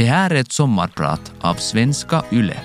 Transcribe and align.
Det 0.00 0.06
här 0.06 0.30
är 0.30 0.34
ett 0.34 0.52
sommarprat 0.52 1.32
av 1.40 1.54
Svenska 1.54 2.24
Yle. 2.32 2.56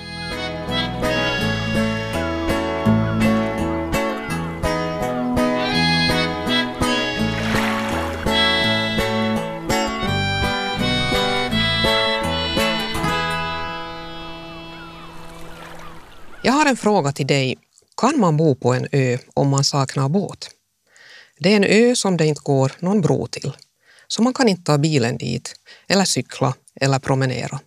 Jag 16.42 16.52
har 16.52 16.66
en 16.66 16.76
fråga 16.76 17.12
till 17.12 17.26
dig. 17.26 17.58
Kan 17.96 18.20
man 18.20 18.36
bo 18.36 18.54
på 18.54 18.74
en 18.74 18.88
ö 18.92 19.18
om 19.34 19.48
man 19.48 19.64
saknar 19.64 20.08
båt? 20.08 20.50
Det 21.38 21.52
är 21.52 21.56
en 21.56 21.64
ö 21.64 21.96
som 21.96 22.16
det 22.16 22.26
inte 22.26 22.42
går 22.44 22.72
någon 22.78 23.00
bro 23.00 23.26
till, 23.26 23.52
så 24.08 24.22
man 24.22 24.34
kan 24.34 24.48
inte 24.48 24.62
ta 24.62 24.78
bilen 24.78 25.18
dit, 25.18 25.54
eller 25.88 26.04
cykla 26.04 26.54
eller 26.74 26.98
promenera. 26.98 27.60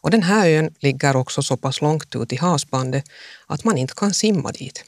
Och 0.00 0.10
den 0.10 0.22
här 0.22 0.48
ön 0.48 0.74
ligger 0.78 1.16
också 1.16 1.42
så 1.42 1.56
pass 1.56 1.80
långt 1.80 2.16
ut 2.16 2.32
i 2.32 2.36
havsbandet 2.36 3.04
att 3.46 3.64
man 3.64 3.78
inte 3.78 3.94
kan 3.94 4.14
simma 4.14 4.52
dit. 4.52 4.84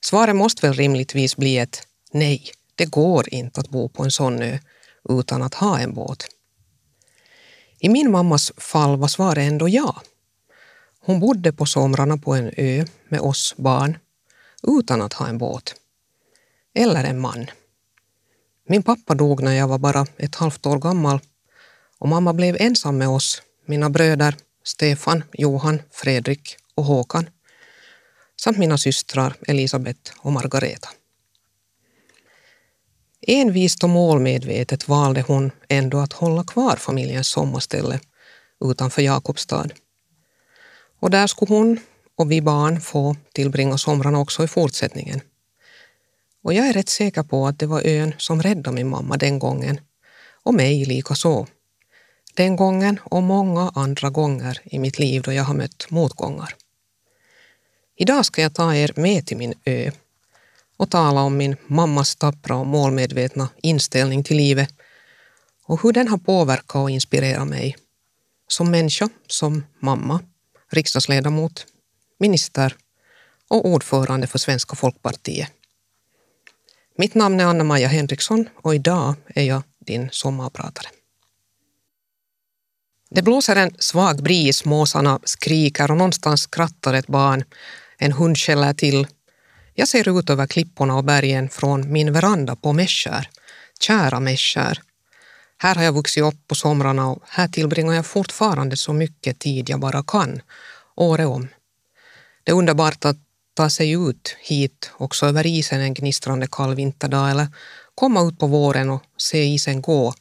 Svaret 0.00 0.36
måste 0.36 0.66
väl 0.66 0.76
rimligtvis 0.76 1.36
bli 1.36 1.58
ett 1.58 1.86
nej, 2.12 2.50
det 2.74 2.86
går 2.86 3.34
inte 3.34 3.60
att 3.60 3.68
bo 3.68 3.88
på 3.88 4.02
en 4.02 4.10
sån 4.10 4.42
ö 4.42 4.58
utan 5.08 5.42
att 5.42 5.54
ha 5.54 5.78
en 5.78 5.94
båt. 5.94 6.26
I 7.78 7.88
min 7.88 8.10
mammas 8.10 8.52
fall 8.56 8.96
var 8.96 9.08
svaret 9.08 9.48
ändå 9.48 9.68
ja. 9.68 10.02
Hon 11.00 11.20
bodde 11.20 11.52
på 11.52 11.66
somrarna 11.66 12.18
på 12.18 12.34
en 12.34 12.50
ö 12.56 12.84
med 13.08 13.20
oss 13.20 13.54
barn 13.56 13.98
utan 14.62 15.02
att 15.02 15.12
ha 15.12 15.28
en 15.28 15.38
båt. 15.38 15.74
Eller 16.74 17.04
en 17.04 17.20
man. 17.20 17.46
Min 18.70 18.82
pappa 18.82 19.14
dog 19.14 19.42
när 19.42 19.52
jag 19.52 19.68
var 19.68 19.78
bara 19.78 20.06
ett 20.16 20.34
halvt 20.34 20.66
år 20.66 20.78
gammal 20.78 21.20
och 21.98 22.08
mamma 22.08 22.32
blev 22.32 22.56
ensam 22.60 22.98
med 22.98 23.08
oss, 23.08 23.42
mina 23.66 23.90
bröder 23.90 24.36
Stefan, 24.64 25.24
Johan, 25.32 25.82
Fredrik 25.90 26.56
och 26.74 26.84
Håkan 26.84 27.30
samt 28.40 28.58
mina 28.58 28.78
systrar 28.78 29.36
Elisabeth 29.46 30.12
och 30.18 30.32
Margareta. 30.32 30.88
Envist 33.26 33.84
och 33.84 33.90
målmedvetet 33.90 34.88
valde 34.88 35.22
hon 35.22 35.50
ändå 35.68 35.98
att 35.98 36.12
hålla 36.12 36.44
kvar 36.44 36.76
familjens 36.76 37.28
sommarställe 37.28 38.00
utanför 38.64 39.02
Jakobstad. 39.02 39.68
Och 41.00 41.10
där 41.10 41.26
skulle 41.26 41.54
hon 41.54 41.80
och 42.16 42.30
vi 42.30 42.42
barn 42.42 42.80
få 42.80 43.16
tillbringa 43.32 43.78
somrarna 43.78 44.18
också 44.18 44.44
i 44.44 44.48
fortsättningen. 44.48 45.20
Och 46.42 46.54
jag 46.54 46.68
är 46.68 46.72
rätt 46.72 46.88
säker 46.88 47.22
på 47.22 47.46
att 47.46 47.58
det 47.58 47.66
var 47.66 47.82
ön 47.86 48.14
som 48.18 48.42
räddade 48.42 48.74
min 48.74 48.88
mamma 48.88 49.16
den 49.16 49.38
gången 49.38 49.80
och 50.42 50.54
mig 50.54 50.84
lika 50.84 51.14
så. 51.14 51.46
Den 52.34 52.56
gången 52.56 53.00
och 53.04 53.22
många 53.22 53.72
andra 53.74 54.10
gånger 54.10 54.60
i 54.64 54.78
mitt 54.78 54.98
liv 54.98 55.22
då 55.22 55.32
jag 55.32 55.44
har 55.44 55.54
mött 55.54 55.90
motgångar. 55.90 56.54
Idag 57.96 58.26
ska 58.26 58.42
jag 58.42 58.54
ta 58.54 58.74
er 58.74 58.92
med 58.96 59.26
till 59.26 59.36
min 59.36 59.54
ö 59.64 59.90
och 60.76 60.90
tala 60.90 61.20
om 61.20 61.36
min 61.36 61.56
mammas 61.66 62.16
tappra 62.16 62.56
och 62.56 62.66
målmedvetna 62.66 63.48
inställning 63.62 64.24
till 64.24 64.36
livet 64.36 64.70
och 65.64 65.82
hur 65.82 65.92
den 65.92 66.08
har 66.08 66.18
påverkat 66.18 66.76
och 66.76 66.90
inspirerat 66.90 67.48
mig 67.48 67.76
som 68.48 68.70
människa, 68.70 69.08
som 69.26 69.64
mamma, 69.78 70.20
riksdagsledamot, 70.70 71.66
minister 72.18 72.76
och 73.48 73.66
ordförande 73.66 74.26
för 74.26 74.38
Svenska 74.38 74.76
folkpartiet. 74.76 75.50
Mitt 77.00 77.14
namn 77.14 77.40
är 77.40 77.44
Anna-Maja 77.44 77.88
Henriksson 77.88 78.48
och 78.54 78.74
idag 78.74 79.14
är 79.26 79.42
jag 79.42 79.62
din 79.86 80.08
sommarpratare. 80.12 80.86
Det 83.10 83.22
blåser 83.22 83.56
en 83.56 83.74
svag 83.78 84.22
bris, 84.22 84.64
måsarna 84.64 85.20
skriker 85.24 85.90
och 85.90 85.96
någonstans 85.96 86.42
skrattar 86.42 86.94
ett 86.94 87.06
barn. 87.06 87.44
En 87.98 88.12
hund 88.12 88.38
skäller 88.38 88.74
till. 88.74 89.06
Jag 89.74 89.88
ser 89.88 90.18
ut 90.18 90.30
över 90.30 90.46
klipporna 90.46 90.96
och 90.96 91.04
bergen 91.04 91.48
från 91.48 91.92
min 91.92 92.12
veranda 92.12 92.56
på 92.56 92.72
Mäskär. 92.72 93.28
Kära 93.80 94.20
Mäskär. 94.20 94.82
Här 95.58 95.74
har 95.74 95.82
jag 95.82 95.92
vuxit 95.92 96.24
upp 96.24 96.48
på 96.48 96.54
somrarna 96.54 97.08
och 97.08 97.22
här 97.28 97.48
tillbringar 97.48 97.92
jag 97.92 98.06
fortfarande 98.06 98.76
så 98.76 98.92
mycket 98.92 99.38
tid 99.38 99.70
jag 99.70 99.80
bara 99.80 100.02
kan, 100.02 100.40
året 100.96 101.26
om. 101.26 101.48
Det 102.44 102.50
är 102.50 102.56
underbart 102.56 103.04
att 103.04 103.16
ta 103.60 103.70
sig 103.70 103.90
ut 103.90 104.36
hit 104.40 104.90
också 104.98 105.26
över 105.26 105.46
isen 105.46 105.80
en 105.80 105.94
gnistrande 105.94 106.46
kall 106.46 106.74
vinterdag 106.74 107.30
eller 107.30 107.46
komma 107.94 108.22
ut 108.28 108.38
på 108.38 108.46
våren 108.46 108.90
och 108.90 109.02
se 109.16 109.44
isen 109.44 109.82
gå, 109.82 110.14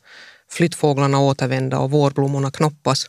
flyttfåglarna 0.50 1.20
återvända 1.20 1.80
och 1.80 1.92
vårblommorna 1.92 2.52
knoppas. 2.52 3.06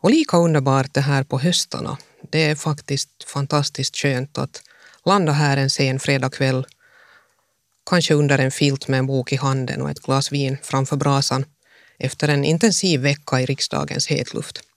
Och 0.00 0.10
lika 0.10 0.36
underbart 0.36 0.94
det 0.94 1.00
här 1.00 1.24
på 1.24 1.38
höstarna. 1.38 1.98
Det 2.30 2.44
är 2.44 2.54
faktiskt 2.54 3.10
fantastiskt 3.26 3.96
skönt 3.96 4.38
att 4.38 4.62
landa 5.04 5.32
här 5.32 5.56
en 5.56 5.70
sen 5.70 6.00
fredagkväll, 6.00 6.66
kanske 7.90 8.14
under 8.14 8.38
en 8.38 8.50
filt 8.50 8.88
med 8.88 8.98
en 8.98 9.06
bok 9.06 9.32
i 9.32 9.36
handen 9.36 9.82
och 9.82 9.90
ett 9.90 10.02
glas 10.02 10.32
vin 10.32 10.56
framför 10.62 10.96
brasan 10.96 11.44
efter 11.98 12.28
en 12.28 12.44
intensiv 12.44 13.00
vecka 13.00 13.40
i 13.40 13.46
riksdagens 13.46 14.06
hetluft. 14.06 14.67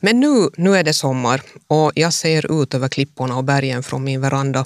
Men 0.00 0.20
nu, 0.20 0.50
nu 0.56 0.76
är 0.76 0.84
det 0.84 0.94
sommar 0.94 1.42
och 1.66 1.92
jag 1.94 2.12
ser 2.12 2.62
ut 2.62 2.74
över 2.74 2.88
klipporna 2.88 3.36
och 3.36 3.44
bergen 3.44 3.82
från 3.82 4.04
min 4.04 4.20
veranda. 4.20 4.64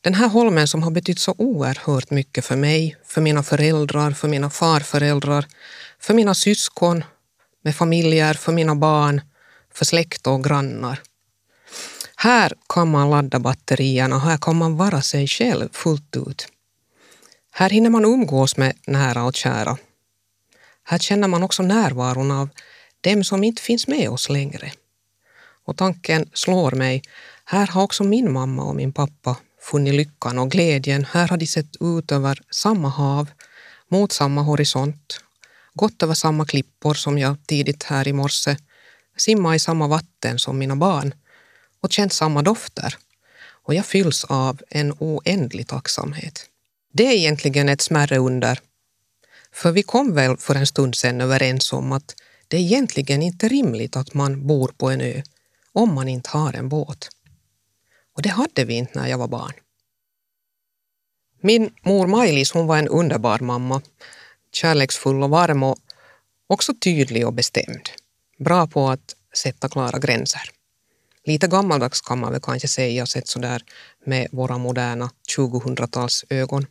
Den 0.00 0.14
här 0.14 0.28
holmen 0.28 0.68
som 0.68 0.82
har 0.82 0.90
betytt 0.90 1.18
så 1.18 1.34
oerhört 1.38 2.10
mycket 2.10 2.44
för 2.44 2.56
mig, 2.56 2.96
för 3.04 3.20
mina 3.20 3.42
föräldrar, 3.42 4.10
för 4.10 4.28
mina 4.28 4.50
farföräldrar, 4.50 5.46
för 6.00 6.14
mina 6.14 6.34
syskon, 6.34 7.04
med 7.64 7.76
familjer, 7.76 8.34
för 8.34 8.52
mina 8.52 8.74
barn, 8.74 9.20
för 9.74 9.84
släkt 9.84 10.26
och 10.26 10.44
grannar. 10.44 11.00
Här 12.16 12.52
kan 12.68 12.90
man 12.90 13.10
ladda 13.10 13.38
batterierna, 13.38 14.18
här 14.18 14.36
kan 14.36 14.56
man 14.56 14.76
vara 14.76 15.02
sig 15.02 15.26
själv 15.26 15.68
fullt 15.72 16.16
ut. 16.16 16.48
Här 17.52 17.70
hinner 17.70 17.90
man 17.90 18.04
umgås 18.04 18.56
med 18.56 18.76
nära 18.86 19.24
och 19.24 19.34
kära. 19.34 19.78
Här 20.84 20.98
känner 20.98 21.28
man 21.28 21.42
också 21.42 21.62
närvaron 21.62 22.30
av 22.30 22.48
dem 23.02 23.24
som 23.24 23.44
inte 23.44 23.62
finns 23.62 23.86
med 23.86 24.10
oss 24.10 24.28
längre. 24.28 24.72
Och 25.64 25.76
tanken 25.76 26.30
slår 26.34 26.72
mig, 26.72 27.02
här 27.44 27.66
har 27.66 27.82
också 27.82 28.04
min 28.04 28.32
mamma 28.32 28.64
och 28.64 28.76
min 28.76 28.92
pappa 28.92 29.36
funnit 29.60 29.94
lyckan 29.94 30.38
och 30.38 30.50
glädjen. 30.50 31.04
Här 31.04 31.28
har 31.28 31.36
de 31.36 31.46
sett 31.46 31.76
ut 31.80 32.12
över 32.12 32.40
samma 32.50 32.88
hav, 32.88 33.30
mot 33.88 34.12
samma 34.12 34.42
horisont, 34.42 35.20
gått 35.74 36.02
över 36.02 36.14
samma 36.14 36.46
klippor 36.46 36.94
som 36.94 37.18
jag 37.18 37.36
tidigt 37.46 37.82
här 37.82 38.08
i 38.08 38.12
morse, 38.12 38.56
simmat 39.16 39.56
i 39.56 39.58
samma 39.58 39.88
vatten 39.88 40.38
som 40.38 40.58
mina 40.58 40.76
barn 40.76 41.14
och 41.80 41.92
känt 41.92 42.12
samma 42.12 42.42
dofter. 42.42 42.96
Och 43.64 43.74
jag 43.74 43.86
fylls 43.86 44.24
av 44.24 44.60
en 44.70 44.92
oändlig 44.98 45.68
tacksamhet. 45.68 46.46
Det 46.92 47.06
är 47.06 47.12
egentligen 47.12 47.68
ett 47.68 47.80
smärre 47.80 48.18
under. 48.18 48.58
För 49.52 49.72
vi 49.72 49.82
kom 49.82 50.14
väl 50.14 50.36
för 50.36 50.54
en 50.54 50.66
stund 50.66 50.94
sedan 50.94 51.20
överens 51.20 51.72
om 51.72 51.92
att 51.92 52.14
det 52.52 52.58
är 52.58 52.60
egentligen 52.60 53.22
inte 53.22 53.48
rimligt 53.48 53.96
att 53.96 54.14
man 54.14 54.46
bor 54.46 54.68
på 54.68 54.90
en 54.90 55.00
ö 55.00 55.22
om 55.72 55.94
man 55.94 56.08
inte 56.08 56.30
har 56.30 56.52
en 56.52 56.68
båt. 56.68 57.08
Och 58.16 58.22
det 58.22 58.28
hade 58.28 58.64
vi 58.64 58.74
inte 58.74 58.98
när 58.98 59.08
jag 59.08 59.18
var 59.18 59.28
barn. 59.28 59.52
Min 61.40 61.70
mor 61.82 62.06
Maj-Lis 62.06 62.52
hon 62.52 62.66
var 62.66 62.78
en 62.78 62.88
underbar 62.88 63.38
mamma, 63.38 63.82
kärleksfull 64.52 65.22
och 65.22 65.30
varm 65.30 65.62
och 65.62 65.78
också 66.46 66.74
tydlig 66.74 67.26
och 67.26 67.32
bestämd. 67.32 67.88
Bra 68.38 68.66
på 68.66 68.88
att 68.88 69.16
sätta 69.34 69.68
klara 69.68 69.98
gränser. 69.98 70.42
Lite 71.24 71.46
gammaldags 71.46 72.00
kan 72.00 72.18
man 72.20 72.32
väl 72.32 72.40
kanske 72.40 72.68
säga, 72.68 73.06
sett 73.06 73.28
sådär 73.28 73.62
med 74.06 74.28
våra 74.32 74.58
moderna 74.58 75.10
2000-talsögon. 75.36 76.66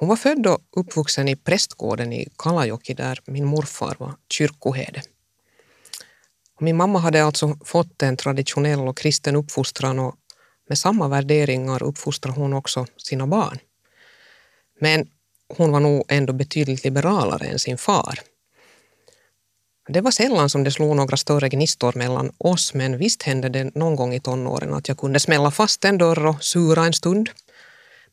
Hon 0.00 0.08
var 0.08 0.16
född 0.16 0.46
och 0.46 0.58
uppvuxen 0.76 1.28
i 1.28 1.36
prästgården 1.36 2.12
i 2.12 2.28
Kalajoki 2.38 2.94
där 2.94 3.20
min 3.26 3.44
morfar 3.44 3.96
var 3.98 4.14
kyrkoherde. 4.32 5.02
Min 6.60 6.76
mamma 6.76 6.98
hade 6.98 7.24
alltså 7.24 7.56
fått 7.64 8.02
en 8.02 8.16
traditionell 8.16 8.88
och 8.88 8.98
kristen 8.98 9.36
uppfostran 9.36 9.98
och 9.98 10.14
med 10.68 10.78
samma 10.78 11.08
värderingar 11.08 11.82
uppfostrar 11.82 12.32
hon 12.32 12.52
också 12.52 12.86
sina 12.96 13.26
barn. 13.26 13.58
Men 14.80 15.08
hon 15.56 15.72
var 15.72 15.80
nog 15.80 16.04
ändå 16.08 16.32
betydligt 16.32 16.84
liberalare 16.84 17.46
än 17.46 17.58
sin 17.58 17.78
far. 17.78 18.18
Det 19.88 20.00
var 20.00 20.10
sällan 20.10 20.50
som 20.50 20.64
det 20.64 20.70
slog 20.70 20.96
några 20.96 21.16
större 21.16 21.48
gnistor 21.48 21.92
mellan 21.96 22.32
oss 22.38 22.74
men 22.74 22.98
visst 22.98 23.22
hände 23.22 23.48
det 23.48 23.74
någon 23.74 23.96
gång 23.96 24.14
i 24.14 24.20
tonåren 24.20 24.74
att 24.74 24.88
jag 24.88 24.98
kunde 24.98 25.20
smälla 25.20 25.50
fast 25.50 25.84
en 25.84 25.98
dörr 25.98 26.26
och 26.26 26.44
sura 26.44 26.84
en 26.84 26.92
stund. 26.92 27.30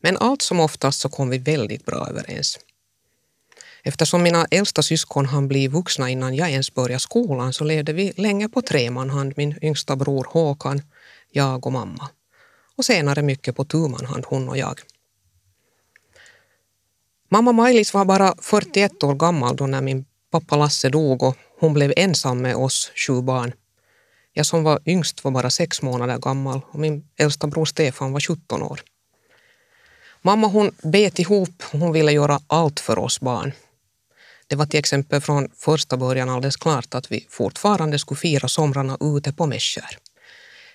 Men 0.08 0.18
allt 0.18 0.42
som 0.42 0.60
oftast 0.60 1.00
så 1.00 1.10
kom 1.10 1.30
vi 1.30 1.38
väldigt 1.38 1.86
bra 1.86 2.08
överens. 2.10 2.60
Eftersom 3.84 4.24
mina 4.24 4.46
äldsta 4.52 4.84
syskon 4.84 5.26
hann 5.26 5.48
bli 5.48 5.68
vuxna 5.68 6.10
innan 6.10 6.36
jag 6.36 6.52
ens 6.52 6.74
började 6.74 7.00
skolan 7.00 7.54
så 7.54 7.64
levde 7.64 7.94
vi 7.94 8.14
länge 8.18 8.50
på 8.50 8.62
tremanhand, 8.62 9.34
min 9.38 9.58
yngsta 9.62 9.96
bror 9.96 10.28
Håkan, 10.30 10.82
jag 11.32 11.66
och 11.66 11.72
mamma. 11.72 12.10
Och 12.78 12.86
senare 12.86 13.22
mycket 13.22 13.56
på 13.56 13.66
tumanhand, 13.66 14.26
hon 14.28 14.50
och 14.50 14.58
jag. 14.58 14.80
Mamma 17.30 17.52
Maj-Lis 17.52 17.94
var 17.94 18.06
bara 18.06 18.36
41 18.42 19.04
år 19.04 19.14
gammal 19.16 19.56
då 19.56 19.68
när 19.68 19.82
min 19.82 20.06
Pappa 20.32 20.56
Lasse 20.56 20.90
dog 20.90 21.24
och 21.24 21.38
hon 21.60 21.74
blev 21.74 21.94
ensam 21.98 22.42
med 22.42 22.56
oss 22.56 22.92
sju 22.96 23.22
barn. 23.22 23.54
Jag 24.34 24.46
som 24.46 24.64
var 24.64 24.80
yngst 24.86 25.24
var 25.24 25.32
bara 25.32 25.50
sex 25.50 25.82
månader 25.82 26.18
gammal 26.18 26.62
och 26.72 26.80
min 26.80 27.08
äldsta 27.18 27.48
bror 27.48 27.66
Stefan 27.66 28.14
var 28.14 28.20
17 28.20 28.62
år. 28.64 28.82
Mamma 30.28 30.48
hon 30.48 30.72
bet 30.84 31.20
ihop, 31.20 31.64
hon 31.72 31.92
ville 31.92 32.12
göra 32.12 32.40
allt 32.48 32.80
för 32.80 33.00
oss 33.00 33.20
barn. 33.20 33.52
Det 34.48 34.56
var 34.56 34.66
till 34.66 34.80
exempel 34.80 35.22
från 35.22 35.50
första 35.56 35.98
början 35.98 36.30
alldeles 36.30 36.56
klart 36.56 36.96
att 36.96 37.12
vi 37.12 37.28
fortfarande 37.30 38.00
skulle 38.00 38.18
fira 38.18 38.48
somrarna 38.48 38.98
ute 39.00 39.34
på 39.34 39.46
Mässkär. 39.46 39.98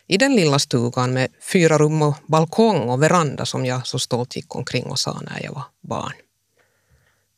I 0.06 0.18
den 0.18 0.36
lilla 0.36 0.58
stugan 0.58 1.12
med 1.12 1.28
fyra 1.52 1.78
rum 1.78 2.02
och 2.02 2.14
balkong 2.26 2.78
och 2.88 3.02
veranda 3.02 3.46
som 3.46 3.66
jag 3.66 3.86
så 3.86 3.98
stolt 3.98 4.36
gick 4.36 4.56
omkring 4.56 4.84
och 4.84 4.98
sa 4.98 5.20
när 5.20 5.42
jag 5.42 5.52
var 5.52 5.64
barn. 5.80 6.12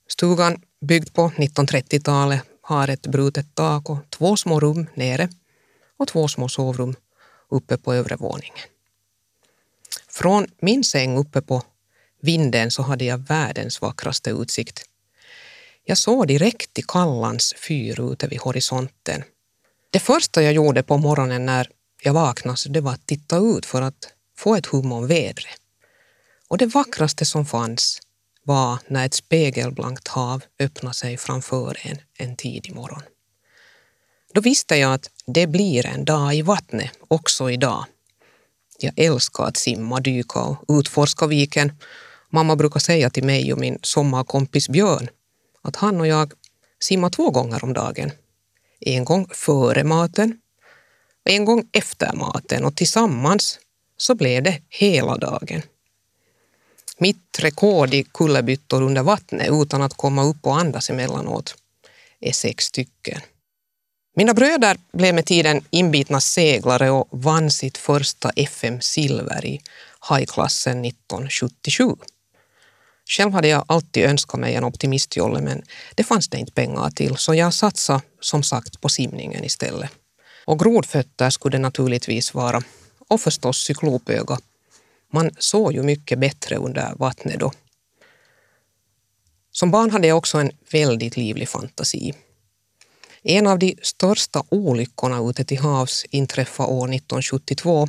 Stugan, 0.09 0.63
byggd 0.81 1.13
på 1.13 1.29
1930-talet, 1.29 2.43
har 2.61 2.89
ett 2.89 3.07
brutet 3.07 3.55
tak 3.55 3.91
och 3.91 3.99
två 4.11 4.37
små 4.37 4.61
rum 4.61 4.87
nere 4.95 5.29
och 5.97 6.09
två 6.09 6.29
små 6.29 6.49
sovrum 6.49 6.95
uppe 7.51 7.77
på 7.77 7.95
övre 7.95 8.17
våningen. 8.17 8.69
Från 10.09 10.47
min 10.61 10.85
säng 10.85 11.19
uppe 11.19 11.43
på 11.43 11.63
vinden 12.25 12.71
så 12.71 12.83
hade 12.83 13.05
jag 13.05 13.19
världens 13.19 13.81
vackraste 13.81 14.31
utsikt. 14.31 14.85
Jag 15.85 15.99
såg 15.99 16.29
direkt 16.29 16.75
till 16.75 16.87
Kallans 16.87 17.55
fyr 17.69 18.13
ute 18.13 18.27
vid 18.27 18.41
horisonten. 18.41 19.23
Det 19.91 19.99
första 19.99 20.43
jag 20.43 20.53
gjorde 20.53 20.83
på 20.83 20.99
morgonen 20.99 21.47
när 21.47 21.69
jag 22.03 22.13
vaknade 22.13 22.69
det 22.69 22.81
var 22.81 22.93
att 22.93 23.07
titta 23.07 23.37
ut 23.37 23.67
för 23.67 23.83
att 23.83 24.09
få 24.37 24.55
ett 24.57 24.67
hum 24.67 24.93
om 24.93 25.07
vädret. 25.07 25.61
Och 26.49 26.59
det 26.59 26.67
vackraste 26.67 27.25
som 27.25 27.47
fanns 27.47 28.01
var 28.43 28.79
när 28.87 29.07
ett 29.07 29.15
spegelblankt 29.15 30.09
hav 30.09 30.45
öppnade 30.59 30.95
sig 30.95 31.17
framför 31.17 31.79
en 31.83 31.99
en 32.19 32.37
tidig 32.37 32.75
morgon. 32.75 33.03
Då 34.35 34.41
visste 34.41 34.77
jag 34.77 34.95
att 34.95 35.11
det 35.27 35.47
blir 35.47 35.87
en 35.87 36.05
dag 36.05 36.35
i 36.35 36.43
vattnet 36.43 36.91
också 37.09 37.51
idag. 37.51 37.85
Jag 38.79 38.93
älskar 38.97 39.45
att 39.45 39.57
simma, 39.57 40.01
dyka 40.01 40.41
och 40.41 40.79
utforska 40.79 41.27
viken. 41.27 41.73
Mamma 42.35 42.57
brukar 42.57 42.81
säga 42.81 43.11
till 43.11 43.25
mig 43.25 43.53
och 43.53 43.59
min 43.59 43.79
sommarkompis 43.83 44.69
Björn 44.69 45.09
att 45.63 45.77
han 45.77 46.01
och 46.01 46.07
jag 46.07 46.33
simmar 46.81 47.11
två 47.11 47.31
gånger 47.31 47.65
om 47.65 47.73
dagen. 47.73 48.11
En 48.81 49.05
gång 49.05 49.29
före 49.31 49.85
maten 49.85 50.41
och 51.25 51.31
en 51.31 51.45
gång 51.45 51.69
efter 51.73 52.13
maten 52.13 52.65
och 52.65 52.77
tillsammans 52.77 53.59
så 53.97 54.15
blev 54.15 54.43
det 54.43 54.59
hela 54.69 55.17
dagen. 55.17 55.63
Mitt 56.99 57.39
rekord 57.39 57.95
i 57.95 58.03
kullerbyttor 58.03 58.83
under 58.83 59.03
vattnet 59.03 59.49
utan 59.51 59.83
att 59.83 59.97
komma 59.97 60.25
upp 60.25 60.47
och 60.47 60.59
andas 60.59 60.91
emellanåt 60.91 61.57
är 62.21 62.33
sex 62.33 62.65
stycken. 62.65 63.21
Mina 64.17 64.35
bröder 64.35 64.77
blev 64.93 65.15
med 65.15 65.27
tiden 65.27 65.65
inbitna 65.71 66.21
seglare 66.21 66.91
och 66.91 67.09
vann 67.11 67.51
sitt 67.51 67.79
första 67.79 68.31
FM-silver 68.37 69.45
i 69.45 69.61
hajklassen 69.99 70.85
1977. 70.85 71.97
Själv 73.09 73.33
hade 73.33 73.49
jag 73.49 73.65
alltid 73.69 74.05
önskat 74.05 74.41
mig 74.41 74.55
en 74.55 74.65
optimistjolle 74.65 75.41
men 75.41 75.63
det 75.95 76.05
fanns 76.05 76.29
det 76.29 76.39
inte 76.39 76.53
pengar 76.53 76.91
till 76.91 77.17
så 77.17 77.35
jag 77.35 77.55
satsade 77.55 78.01
som 78.21 78.43
sagt 78.43 78.81
på 78.81 78.89
simningen 78.89 79.45
istället. 79.45 79.91
Och 80.45 80.59
grodfötter 80.59 81.31
skulle 81.31 81.57
det 81.57 81.63
naturligtvis 81.63 82.35
vara 82.35 82.63
och 83.09 83.21
förstås 83.21 83.59
cyklopöga. 83.59 84.39
Man 85.13 85.31
såg 85.39 85.73
ju 85.73 85.83
mycket 85.83 86.19
bättre 86.19 86.57
under 86.57 86.95
vattnet 86.95 87.41
då. 87.41 87.53
Som 89.51 89.71
barn 89.71 89.91
hade 89.91 90.07
jag 90.07 90.19
också 90.19 90.39
en 90.39 90.51
väldigt 90.71 91.17
livlig 91.17 91.49
fantasi. 91.49 92.15
En 93.23 93.47
av 93.47 93.59
de 93.59 93.77
största 93.83 94.43
olyckorna 94.49 95.31
ute 95.31 95.45
till 95.45 95.59
havs 95.59 96.05
inträffade 96.11 96.69
år 96.69 96.85
1972 96.85 97.89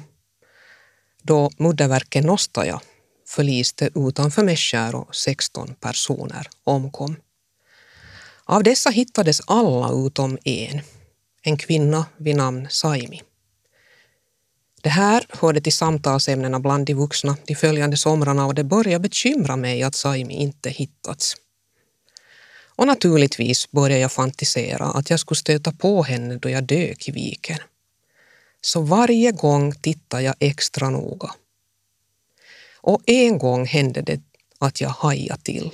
då 1.21 1.51
mudderverken 1.57 2.25
Nostaja 2.25 2.81
förliste 3.27 3.89
utanför 3.95 4.44
Mäskär 4.44 4.95
och 4.95 5.16
16 5.16 5.75
personer 5.80 6.50
omkom. 6.63 7.16
Av 8.44 8.63
dessa 8.63 8.89
hittades 8.89 9.42
alla 9.48 10.06
utom 10.06 10.38
en, 10.44 10.81
en 11.42 11.57
kvinna 11.57 12.06
vid 12.18 12.36
namn 12.36 12.68
Saimi. 12.69 13.22
Det 14.81 14.89
här 14.89 15.25
hörde 15.30 15.62
till 15.62 15.74
samtalsämnena 15.74 16.60
bland 16.60 16.86
de 16.86 16.94
vuxna 16.94 17.38
de 17.45 17.56
följande 17.56 17.98
somrarna 17.98 18.45
och 18.45 18.56
det 18.56 18.63
började 18.63 19.00
bekymra 19.00 19.56
mig 19.56 19.83
att 19.83 19.95
Saimi 19.95 20.33
inte 20.33 20.69
hittats. 20.69 21.36
Och 22.77 22.88
naturligtvis 22.88 23.72
började 23.72 24.01
jag 24.01 24.12
fantisera 24.12 24.86
att 24.86 25.10
jag 25.10 25.19
skulle 25.19 25.38
stöta 25.38 25.72
på 25.72 26.04
henne 26.04 26.36
då 26.36 26.50
jag 26.50 26.63
dök 26.63 27.07
i 27.07 27.12
viken. 27.12 27.57
Så 28.62 28.81
varje 28.81 29.31
gång 29.31 29.75
tittade 29.75 30.24
jag 30.24 30.36
extra 30.39 30.89
noga. 30.89 31.31
Och 32.85 33.01
en 33.05 33.37
gång 33.37 33.65
hände 33.65 34.01
det 34.01 34.21
att 34.59 34.81
jag 34.81 34.89
hajade 34.89 35.41
till. 35.41 35.71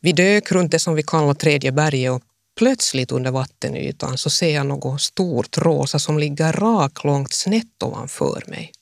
Vi 0.00 0.12
dök 0.12 0.52
runt 0.52 0.70
det 0.70 0.78
som 0.78 0.94
vi 0.94 1.02
kallar 1.02 1.34
tredje 1.34 1.72
berget 1.72 2.12
och 2.12 2.22
plötsligt 2.58 3.12
under 3.12 3.30
vattenytan 3.30 4.18
så 4.18 4.30
ser 4.30 4.54
jag 4.54 4.66
något 4.66 5.00
stort 5.00 5.58
rosa 5.58 5.98
som 5.98 6.18
ligger 6.18 6.52
rak 6.52 7.04
långt 7.04 7.32
snett 7.32 7.82
ovanför 7.82 8.44
mig. 8.46 8.72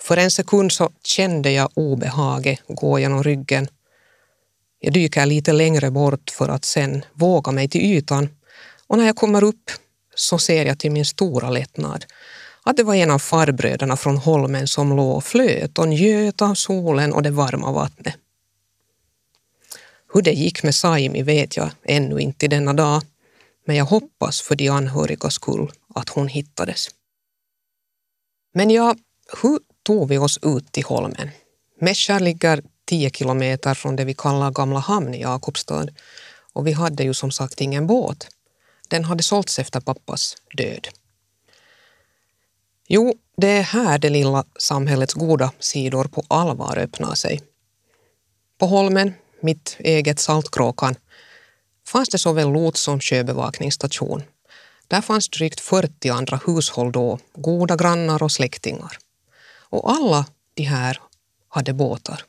För 0.00 0.16
en 0.16 0.30
sekund 0.30 0.72
så 0.72 0.90
kände 1.04 1.50
jag 1.50 1.70
obehaget 1.74 2.60
gå 2.68 2.98
genom 2.98 3.22
ryggen 3.22 3.68
jag 4.80 4.92
dyker 4.92 5.26
lite 5.26 5.52
längre 5.52 5.90
bort 5.90 6.30
för 6.30 6.48
att 6.48 6.64
sen 6.64 7.04
våga 7.12 7.52
mig 7.52 7.68
till 7.68 7.80
ytan 7.80 8.28
och 8.86 8.98
när 8.98 9.06
jag 9.06 9.16
kommer 9.16 9.44
upp 9.44 9.70
så 10.14 10.38
ser 10.38 10.66
jag 10.66 10.78
till 10.78 10.90
min 10.90 11.04
stora 11.04 11.50
lättnad 11.50 12.04
att 12.68 12.76
det 12.76 12.82
var 12.82 12.94
en 12.94 13.10
av 13.10 13.18
farbröderna 13.18 13.96
från 13.96 14.16
holmen 14.16 14.68
som 14.68 14.96
låg 14.96 15.16
och 15.16 15.24
flöt 15.24 15.78
och 15.78 15.88
njöt 15.88 16.42
av 16.42 16.54
solen 16.54 17.12
och 17.12 17.22
det 17.22 17.30
varma 17.30 17.72
vattnet. 17.72 18.14
Hur 20.12 20.22
det 20.22 20.32
gick 20.32 20.62
med 20.62 20.74
Saimi 20.74 21.22
vet 21.22 21.56
jag 21.56 21.70
ännu 21.84 22.20
inte 22.20 22.44
i 22.44 22.48
denna 22.48 22.72
dag, 22.72 23.02
men 23.66 23.76
jag 23.76 23.84
hoppas 23.84 24.40
för 24.40 24.56
de 24.56 24.68
anhörigas 24.68 25.34
skull 25.34 25.72
att 25.94 26.08
hon 26.08 26.28
hittades. 26.28 26.88
Men 28.54 28.70
ja, 28.70 28.96
hur 29.42 29.58
tog 29.82 30.08
vi 30.08 30.18
oss 30.18 30.38
ut 30.42 30.72
till 30.72 30.84
holmen? 30.84 31.30
Mässar 31.80 32.20
ligger 32.20 32.62
tio 32.84 33.10
kilometer 33.10 33.74
från 33.74 33.96
det 33.96 34.04
vi 34.04 34.14
kallar 34.14 34.50
Gamla 34.50 34.80
hamn 34.80 35.14
i 35.14 35.20
Jakobstad 35.20 35.88
och 36.52 36.66
vi 36.66 36.72
hade 36.72 37.02
ju 37.02 37.14
som 37.14 37.30
sagt 37.30 37.60
ingen 37.60 37.86
båt. 37.86 38.28
Den 38.88 39.04
hade 39.04 39.22
sålts 39.22 39.58
efter 39.58 39.80
pappas 39.80 40.36
död. 40.56 40.88
Jo, 42.90 43.14
det 43.36 43.48
är 43.48 43.62
här 43.62 43.98
det 43.98 44.10
lilla 44.10 44.44
samhällets 44.58 45.14
goda 45.14 45.52
sidor 45.58 46.04
på 46.04 46.22
allvar 46.28 46.78
öppnar 46.78 47.14
sig. 47.14 47.40
På 48.58 48.66
Holmen, 48.66 49.14
mitt 49.40 49.76
eget 49.78 50.18
Saltkråkan, 50.18 50.94
fanns 51.86 52.08
det 52.08 52.18
såväl 52.18 52.52
lots 52.52 52.80
som 52.80 53.00
sjöbevakningsstation. 53.00 54.22
Där 54.88 55.00
fanns 55.00 55.28
drygt 55.28 55.60
40 55.60 56.08
andra 56.08 56.40
hushåll 56.46 56.92
då, 56.92 57.18
goda 57.34 57.76
grannar 57.76 58.22
och 58.22 58.32
släktingar. 58.32 58.98
Och 59.70 59.90
alla 59.90 60.26
de 60.54 60.62
här 60.62 61.00
hade 61.48 61.72
båtar. 61.72 62.24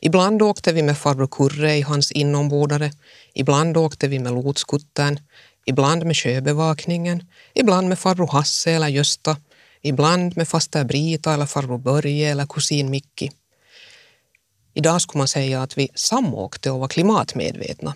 Ibland 0.00 0.42
åkte 0.42 0.72
vi 0.72 0.82
med 0.82 0.98
farbror 0.98 1.26
Kurre 1.26 1.76
i 1.76 1.82
hans 1.82 2.12
inombordare, 2.12 2.92
ibland 3.34 3.76
åkte 3.76 4.08
vi 4.08 4.18
med 4.18 4.32
lotskuttern, 4.32 5.18
ibland 5.64 6.04
med 6.04 6.16
sjöbevakningen, 6.16 7.26
ibland 7.54 7.88
med 7.88 7.98
farbror 7.98 8.26
Hasse 8.26 8.70
eller 8.70 8.88
Gösta, 8.88 9.36
ibland 9.84 10.36
med 10.36 10.48
faster 10.48 10.84
Brita 10.84 11.34
eller 11.34 11.46
farbror 11.46 11.78
Börje 11.78 12.30
eller 12.30 12.46
kusin 12.46 12.90
Micki. 12.90 13.30
Idag 14.74 15.00
skulle 15.00 15.18
man 15.18 15.28
säga 15.28 15.62
att 15.62 15.78
vi 15.78 15.88
samåkte 15.94 16.70
och 16.70 16.80
var 16.80 16.88
klimatmedvetna. 16.88 17.94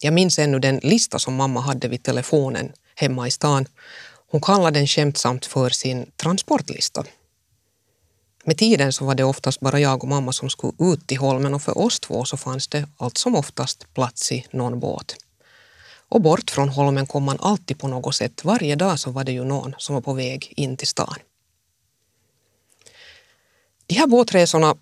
Jag 0.00 0.14
minns 0.14 0.38
ännu 0.38 0.58
den 0.58 0.80
lista 0.82 1.18
som 1.18 1.34
mamma 1.34 1.60
hade 1.60 1.88
vid 1.88 2.02
telefonen 2.02 2.72
hemma 2.94 3.28
i 3.28 3.30
stan. 3.30 3.66
Hon 4.30 4.40
kallade 4.40 4.78
den 4.78 4.86
skämtsamt 4.86 5.46
för 5.46 5.70
sin 5.70 6.10
transportlista. 6.16 7.04
Med 8.44 8.58
tiden 8.58 8.92
så 8.92 9.04
var 9.04 9.14
det 9.14 9.24
oftast 9.24 9.60
bara 9.60 9.80
jag 9.80 10.02
och 10.02 10.08
mamma 10.08 10.32
som 10.32 10.50
skulle 10.50 10.92
ut 10.92 11.06
till 11.06 11.18
holmen 11.18 11.54
och 11.54 11.62
för 11.62 11.78
oss 11.78 12.00
två 12.00 12.24
så 12.24 12.36
fanns 12.36 12.68
det 12.68 12.88
allt 12.96 13.18
som 13.18 13.34
oftast 13.34 13.94
plats 13.94 14.32
i 14.32 14.46
någon 14.50 14.80
båt. 14.80 15.16
Och 16.08 16.20
bort 16.20 16.50
från 16.50 16.68
holmen 16.68 17.06
kom 17.06 17.24
man 17.24 17.38
alltid 17.40 17.78
på 17.78 17.88
något 17.88 18.14
sätt. 18.14 18.44
Varje 18.44 18.76
dag 18.76 18.98
så 18.98 19.10
var 19.10 19.24
det 19.24 19.32
ju 19.32 19.44
någon 19.44 19.74
som 19.78 19.94
var 19.94 20.02
på 20.02 20.12
väg 20.12 20.52
in 20.56 20.76
till 20.76 20.88
stan. 20.88 21.14
De 23.86 23.94
här 23.94 24.06
båtresorna 24.06 24.76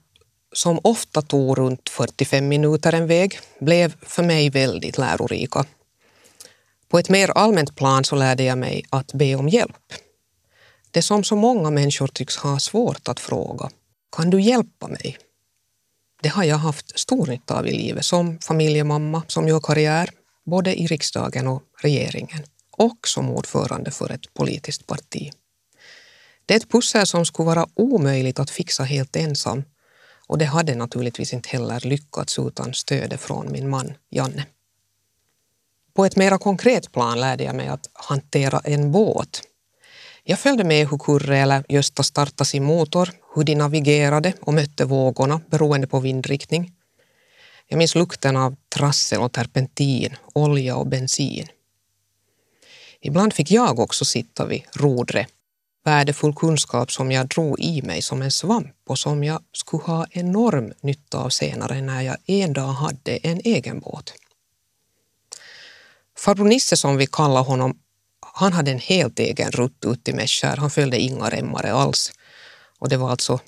som 0.53 0.81
ofta 0.83 1.23
tog 1.23 1.59
runt 1.59 1.89
45 1.89 2.49
minuter 2.49 2.93
en 2.93 3.07
väg 3.07 3.39
blev 3.61 3.95
för 4.03 4.23
mig 4.23 4.51
väldigt 4.51 4.99
lärorika. 4.99 5.65
På 6.89 6.99
ett 6.99 7.09
mer 7.09 7.31
allmänt 7.31 7.77
plan 7.77 8.05
så 8.05 8.17
lärde 8.17 8.43
jag 8.43 8.59
mig 8.59 8.85
att 8.91 9.13
be 9.13 9.35
om 9.35 9.49
hjälp. 9.49 9.93
Det 10.91 11.03
som 11.03 11.25
så 11.25 11.37
många 11.37 11.71
människor 11.71 12.07
tycks 12.07 12.37
ha 12.37 12.59
svårt 12.59 13.09
att 13.09 13.21
fråga. 13.21 13.71
Kan 14.17 14.31
du 14.31 14.41
hjälpa 14.41 14.89
mig? 14.89 15.19
Det 16.23 16.29
har 16.29 16.45
jag 16.45 16.57
haft 16.57 16.99
stor 16.99 17.27
nytta 17.27 17.59
av 17.59 17.67
i 17.67 17.73
livet 17.73 18.05
som 18.05 18.39
familjemamma 18.39 19.23
som 19.27 19.49
gör 19.49 19.61
karriär 19.61 20.11
både 20.47 20.81
i 20.81 20.87
riksdagen 20.87 21.47
och 21.47 21.63
regeringen 21.83 22.43
och 22.71 23.09
som 23.09 23.31
ordförande 23.31 23.91
för 23.91 24.13
ett 24.13 24.35
politiskt 24.35 24.87
parti. 24.87 25.33
Det 26.47 26.55
är 26.55 26.59
ett 26.59 26.71
pussel 26.71 27.07
som 27.07 27.27
skulle 27.27 27.47
vara 27.47 27.67
omöjligt 27.75 28.39
att 28.39 28.51
fixa 28.51 28.83
helt 28.83 29.17
ensam 29.17 29.65
och 30.27 30.39
det 30.39 30.45
hade 30.45 30.75
naturligtvis 30.75 31.33
inte 31.33 31.49
heller 31.49 31.81
lyckats 31.81 32.39
utan 32.39 32.75
stödet 32.75 33.21
från 33.21 33.53
min 33.53 33.69
man 33.69 33.95
Janne. 34.11 34.47
På 35.95 36.05
ett 36.05 36.17
mera 36.17 36.39
konkret 36.39 36.93
plan 36.93 37.21
lärde 37.21 37.45
jag 37.45 37.55
mig 37.55 37.69
att 37.69 37.91
hantera 37.93 38.61
en 38.65 38.93
båt. 38.93 39.43
Jag 40.25 40.39
följde 40.39 40.65
med 40.65 40.89
hur 40.89 40.99
Kurre 40.99 41.39
eller 41.39 41.65
Gösta 41.69 42.03
startade 42.03 42.49
sin 42.49 42.65
motor, 42.65 43.11
hur 43.35 43.45
de 43.45 43.55
navigerade 43.55 44.33
och 44.41 44.55
mötte 44.55 44.85
vågorna 44.85 45.41
beroende 45.51 45.87
på 45.87 46.01
vindriktning. 46.01 46.73
Jag 47.69 47.79
minns 47.79 47.95
lukten 47.95 48.37
av 48.37 48.57
trassel 48.69 49.21
och 49.21 49.33
terpentin, 49.33 50.17
olja 50.33 50.77
och 50.77 50.87
bensin. 50.87 51.47
Ibland 53.01 53.35
fick 53.35 53.51
jag 53.51 53.79
också 53.79 54.05
sitta 54.05 54.47
vid 54.47 54.63
rodret 54.73 55.29
värdefull 55.87 56.35
kunskap 56.35 56.93
som 56.93 57.13
jag 57.13 57.29
drog 57.29 57.61
i 57.61 57.83
mig 57.83 58.03
som 58.03 58.23
en 58.23 58.31
svamp 58.31 58.75
och 58.87 58.99
som 58.99 59.25
jag 59.25 59.43
skulle 59.53 59.83
ha 59.83 60.07
enorm 60.11 60.73
nytta 60.81 61.19
av 61.19 61.29
senare 61.29 61.81
när 61.81 62.03
jag 62.03 62.17
en 62.27 62.53
dag 62.53 62.73
hade 62.73 63.17
en 63.17 63.41
egen 63.45 63.81
båt. 63.81 64.13
Farbror 66.19 66.45
Nisse 66.45 66.77
som 66.77 66.97
vi 66.97 67.07
kallar 67.07 67.43
honom, 67.43 67.79
han 68.21 68.53
hade 68.53 68.71
en 68.71 68.79
helt 68.79 69.19
egen 69.19 69.51
rutt 69.51 69.85
ut 69.85 70.09
i 70.09 70.13
Mässkär. 70.13 70.57
Han 70.57 70.71
följde 70.71 70.99
inga 70.99 71.31
remmare 71.31 71.73
alls. 71.73 72.13
Och 72.79 72.89
det 72.89 72.97
var 72.97 73.11
alltså 73.11 73.41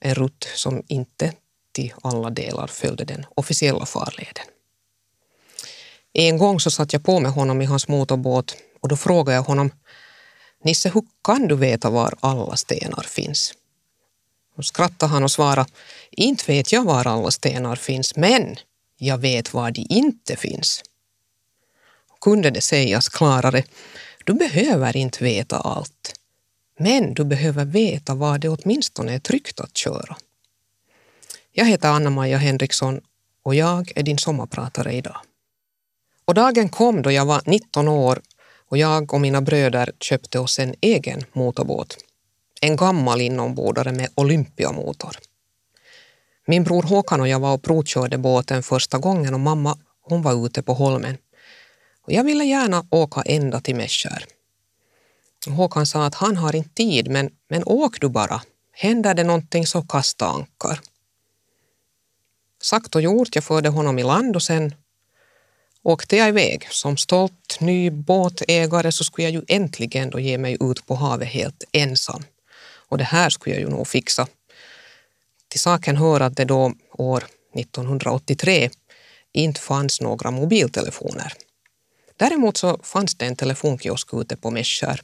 en 0.00 0.14
rutt 0.14 0.48
som 0.54 0.82
inte 0.88 1.32
till 1.72 1.94
alla 2.02 2.30
delar 2.30 2.66
följde 2.66 3.04
den 3.04 3.26
officiella 3.34 3.86
farleden. 3.86 4.44
En 6.12 6.38
gång 6.38 6.60
så 6.60 6.70
satt 6.70 6.92
jag 6.92 7.04
på 7.04 7.20
med 7.20 7.32
honom 7.32 7.62
i 7.62 7.64
hans 7.64 7.88
motorbåt 7.88 8.56
och 8.80 8.88
då 8.88 8.96
frågade 8.96 9.36
jag 9.36 9.42
honom 9.42 9.70
Nisse, 10.64 10.90
hur 10.94 11.02
kan 11.24 11.48
du 11.48 11.56
veta 11.56 11.90
var 11.90 12.14
alla 12.20 12.56
stenar 12.56 13.02
finns? 13.02 13.54
Då 14.56 14.62
skrattade 14.62 15.12
han 15.12 15.24
och 15.24 15.30
svarade, 15.30 15.70
inte 16.10 16.44
vet 16.46 16.72
jag 16.72 16.84
var 16.84 17.06
alla 17.06 17.30
stenar 17.30 17.76
finns, 17.76 18.16
men 18.16 18.56
jag 18.98 19.18
vet 19.18 19.54
var 19.54 19.70
de 19.70 19.86
inte 19.90 20.36
finns. 20.36 20.82
Kunde 22.20 22.50
det 22.50 22.60
sägas 22.60 23.08
klarare, 23.08 23.64
du 24.24 24.32
behöver 24.32 24.96
inte 24.96 25.24
veta 25.24 25.56
allt, 25.56 26.14
men 26.78 27.14
du 27.14 27.24
behöver 27.24 27.64
veta 27.64 28.14
var 28.14 28.38
det 28.38 28.48
åtminstone 28.48 29.14
är 29.14 29.18
tryggt 29.18 29.60
att 29.60 29.76
köra. 29.76 30.16
Jag 31.54 31.64
heter 31.64 31.88
Anna-Maja 31.88 32.38
Henriksson 32.38 33.00
och 33.42 33.54
jag 33.54 33.92
är 33.96 34.02
din 34.02 34.18
sommarpratare 34.18 34.92
idag. 34.92 35.16
Och 36.24 36.34
dagen 36.34 36.68
kom 36.68 37.02
då 37.02 37.10
jag 37.12 37.26
var 37.26 37.42
19 37.46 37.88
år 37.88 38.20
och 38.68 38.78
jag 38.78 39.14
och 39.14 39.20
mina 39.20 39.40
bröder 39.40 39.92
köpte 40.00 40.38
oss 40.38 40.58
en 40.58 40.74
egen 40.80 41.24
motorbåt. 41.32 41.96
En 42.60 42.76
gammal 42.76 43.20
inombordare 43.20 43.92
med 43.92 44.08
Olympiamotor. 44.14 45.16
Min 46.46 46.64
bror 46.64 46.82
Håkan 46.82 47.20
och 47.20 47.28
jag 47.28 47.40
var 47.40 47.54
och 47.54 47.62
provkörde 47.62 48.18
båten 48.18 48.62
första 48.62 48.98
gången 48.98 49.34
och 49.34 49.40
mamma 49.40 49.78
hon 50.00 50.22
var 50.22 50.46
ute 50.46 50.62
på 50.62 50.74
holmen. 50.74 51.16
Och 52.02 52.12
jag 52.12 52.24
ville 52.24 52.44
gärna 52.44 52.86
åka 52.90 53.22
ända 53.22 53.60
till 53.60 53.76
Mässkär. 53.76 54.24
Håkan 55.48 55.86
sa 55.86 56.06
att 56.06 56.14
han 56.14 56.36
har 56.36 56.56
inte 56.56 56.74
tid, 56.74 57.10
men, 57.10 57.30
men 57.48 57.62
åk 57.66 58.00
du 58.00 58.08
bara. 58.08 58.42
Händer 58.72 59.14
det 59.14 59.24
någonting 59.24 59.66
så 59.66 59.82
kasta 59.82 60.26
ankar. 60.26 60.80
Sagt 62.62 62.94
och 62.94 63.02
gjort, 63.02 63.34
jag 63.34 63.44
förde 63.44 63.68
honom 63.68 63.98
i 63.98 64.02
land 64.02 64.36
och 64.36 64.42
sen 64.42 64.74
åkte 65.82 66.16
jag 66.16 66.28
iväg. 66.28 66.68
Som 66.70 66.96
stolt 66.96 67.60
ny 67.60 67.90
båtägare 67.90 68.92
så 68.92 69.04
skulle 69.04 69.28
jag 69.28 69.32
ju 69.32 69.42
äntligen 69.48 70.10
då 70.10 70.20
ge 70.20 70.38
mig 70.38 70.56
ut 70.60 70.86
på 70.86 70.94
havet 70.94 71.28
helt 71.28 71.64
ensam. 71.72 72.22
Och 72.88 72.98
det 72.98 73.04
här 73.04 73.30
skulle 73.30 73.54
jag 73.54 73.62
ju 73.62 73.70
nog 73.70 73.88
fixa. 73.88 74.26
Till 75.48 75.60
saken 75.60 75.96
hör 75.96 76.20
att 76.20 76.36
det 76.36 76.44
då 76.44 76.72
år 76.92 77.24
1983 77.54 78.70
inte 79.32 79.60
fanns 79.60 80.00
några 80.00 80.30
mobiltelefoner. 80.30 81.32
Däremot 82.16 82.56
så 82.56 82.80
fanns 82.82 83.14
det 83.14 83.26
en 83.26 83.36
telefonkiosk 83.36 84.14
ute 84.14 84.36
på 84.36 84.50
Mäskär. 84.50 85.00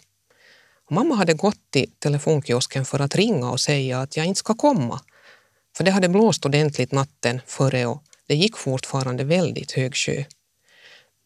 Mamma 0.91 1.15
hade 1.15 1.35
gått 1.35 1.71
till 1.71 1.91
telefonkiosken 1.99 2.85
för 2.85 3.01
att 3.01 3.15
ringa 3.15 3.51
och 3.51 3.61
säga 3.61 4.01
att 4.01 4.17
jag 4.17 4.27
inte 4.27 4.39
ska 4.39 4.55
komma. 4.55 5.01
För 5.79 5.85
det 5.85 5.91
hade 5.91 6.09
blåst 6.09 6.47
ordentligt 6.47 6.93
natten 6.93 7.41
före 7.47 7.87
och 7.87 8.03
det 8.27 8.35
gick 8.35 8.57
fortfarande 8.57 9.25
väldigt 9.25 9.73
hög 9.73 9.97
sjö. 9.97 10.25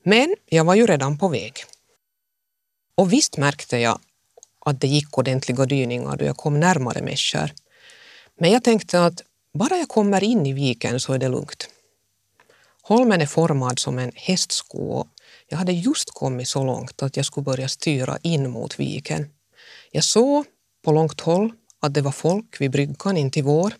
Men 0.04 0.37
jag 0.47 0.64
var 0.64 0.75
ju 0.75 0.87
redan 0.87 1.18
på 1.18 1.28
väg. 1.28 1.52
Och 2.94 3.12
visst 3.12 3.37
märkte 3.37 3.78
jag 3.78 4.00
att 4.66 4.80
det 4.80 4.87
gick 4.87 5.18
ordentliga 5.18 5.66
dyningar 5.66 6.16
då 6.16 6.25
jag 6.25 6.37
kom 6.37 6.61
närmare 6.61 7.02
Mäskär. 7.02 7.52
Men 8.38 8.50
jag 8.50 8.64
tänkte 8.64 9.04
att 9.04 9.23
bara 9.54 9.76
jag 9.76 9.88
kommer 9.88 10.25
in 10.25 10.47
i 10.47 10.52
viken 10.52 11.00
så 11.00 11.12
är 11.12 11.18
det 11.18 11.28
lugnt. 11.28 11.68
Holmen 12.82 13.21
är 13.21 13.26
formad 13.26 13.78
som 13.78 13.99
en 13.99 14.12
hästsko 14.14 14.78
och 14.78 15.09
jag 15.49 15.59
hade 15.59 15.73
just 15.73 16.11
kommit 16.11 16.49
så 16.49 16.64
långt 16.64 17.02
att 17.02 17.16
jag 17.16 17.26
skulle 17.26 17.44
börja 17.44 17.68
styra 17.68 18.18
in 18.23 18.50
mot 18.50 18.80
viken. 18.80 19.30
Jag 19.90 20.04
såg 20.04 20.44
på 20.85 20.92
långt 20.92 21.21
håll 21.21 21.52
att 21.80 21.94
det 21.94 22.00
var 22.00 22.12
folk 22.12 22.61
vid 22.61 22.71
bryggan 22.71 23.16
in 23.16 23.30
till 23.30 23.44
vår. 23.44 23.73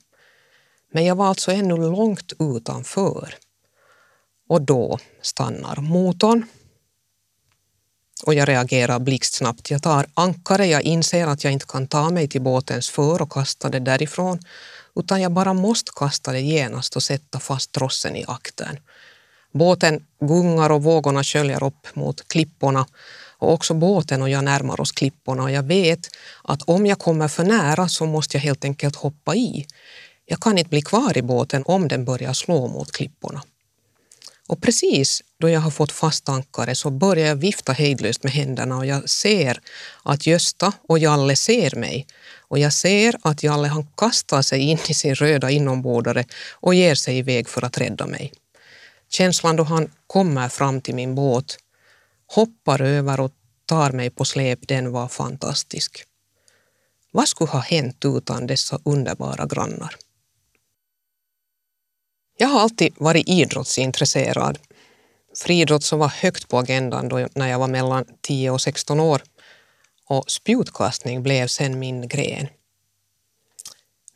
Men 0.93 1.05
jag 1.05 1.15
var 1.15 1.27
alltså 1.27 1.53
ännu 1.53 1.77
långt 1.77 2.33
utanför. 2.39 3.35
Och 4.49 4.63
då 4.63 4.99
stannar 5.23 5.77
motorn. 5.77 6.47
Och 8.25 8.35
jag 8.35 8.49
reagerar 8.49 8.99
blixtsnabbt. 8.99 9.71
Jag 9.71 9.83
tar 9.83 10.07
ankare, 10.15 10.67
jag 10.67 10.83
inser 10.83 11.27
att 11.27 11.45
jag 11.45 11.53
inte 11.53 11.67
kan 11.67 11.87
ta 11.87 12.11
mig 12.11 12.29
till 12.29 12.43
båtens 12.43 12.91
för 12.91 13.23
och 13.23 13.33
kasta 13.33 13.69
det 13.69 13.81
därifrån, 13.81 14.39
utan 14.95 15.21
jag 15.21 15.33
bara 15.33 15.55
måste 15.55 15.93
kasta 15.97 16.33
det 16.33 16.41
genast 16.41 16.97
och 16.97 17.03
sätta 17.03 17.41
fast 17.41 17.73
trossen 17.73 18.17
i 18.17 18.25
akten. 18.29 18.79
Båten 19.53 20.07
gungar 20.21 20.71
och 20.71 20.83
vågorna 20.83 21.25
sköljer 21.25 21.65
upp 21.65 21.95
mot 21.95 22.29
klipporna 22.29 22.87
och 23.39 23.53
också 23.53 23.75
båten 23.75 24.23
och 24.23 24.31
jag 24.31 24.45
närmar 24.45 24.81
oss 24.81 24.93
klipporna 24.93 25.43
och 25.43 25.51
jag 25.51 25.63
vet 25.63 26.09
att 26.45 26.63
om 26.63 26.87
jag 26.87 26.99
kommer 26.99 27.29
för 27.29 27.45
nära 27.45 27.89
så 27.89 28.07
måste 28.07 28.37
jag 28.37 28.43
helt 28.43 28.65
enkelt 28.65 28.97
hoppa 28.97 29.35
i. 29.35 29.67
Jag 30.33 30.41
kan 30.41 30.59
inte 30.59 30.71
bli 30.71 30.83
kvar 30.83 31.19
i 31.19 31.23
båten 31.23 31.62
om 31.67 31.89
den 31.89 32.05
börjar 32.05 32.33
slå 32.33 32.69
mot 32.69 32.93
klipporna. 32.93 33.43
Och 34.49 34.62
precis 34.62 35.23
då 35.41 35.49
jag 35.49 35.61
har 35.61 35.71
fått 35.71 35.93
fast 35.93 36.29
ankare 36.29 36.75
så 36.75 36.91
börjar 36.91 37.27
jag 37.27 37.37
vifta 37.37 37.73
hejdlöst 37.73 38.23
med 38.23 38.33
händerna 38.33 38.77
och 38.77 38.87
jag 38.87 39.11
ser 39.11 39.61
att 40.03 40.27
Gösta 40.27 40.73
och 40.89 40.99
Jalle 40.99 41.37
ser 41.37 41.77
mig. 41.77 42.07
Och 42.49 42.59
jag 42.59 42.73
ser 42.73 43.17
att 43.23 43.43
Jalle 43.43 43.69
han 43.69 43.87
kastar 43.97 44.43
sig 44.43 44.61
in 44.61 44.79
i 44.89 44.95
sin 44.95 45.15
röda 45.15 45.51
inombordare 45.51 46.25
och 46.53 46.75
ger 46.75 46.95
sig 46.95 47.19
iväg 47.19 47.49
för 47.49 47.65
att 47.65 47.79
rädda 47.79 48.07
mig. 48.07 48.33
Känslan 49.11 49.57
då 49.57 49.62
han 49.62 49.91
kommer 50.07 50.49
fram 50.49 50.81
till 50.81 50.95
min 50.95 51.15
båt, 51.15 51.57
hoppar 52.27 52.83
över 52.83 53.21
och 53.21 53.33
tar 53.67 53.91
mig 53.91 54.11
på 54.11 54.25
släp, 54.25 54.69
den 54.69 54.93
var 54.93 55.09
fantastisk. 55.09 56.05
Vad 57.11 57.29
skulle 57.29 57.51
ha 57.51 57.61
hänt 57.61 58.05
utan 58.05 58.47
dessa 58.47 58.81
underbara 58.85 59.47
grannar? 59.47 59.97
Jag 62.43 62.49
har 62.49 62.61
alltid 62.61 62.95
varit 62.97 63.29
idrottsintresserad. 63.29 64.59
Friidrott 65.37 65.85
som 65.85 65.99
var 65.99 66.09
högt 66.09 66.49
på 66.49 66.59
agendan 66.59 67.09
då 67.09 67.29
när 67.35 67.49
jag 67.49 67.59
var 67.59 67.69
mellan 67.69 68.05
10 68.21 68.51
och 68.51 68.61
16 68.61 69.01
år 69.01 69.23
och 70.09 70.31
spjutkastning 70.31 71.23
blev 71.23 71.47
sen 71.47 71.79
min 71.79 72.09
gren. 72.09 72.47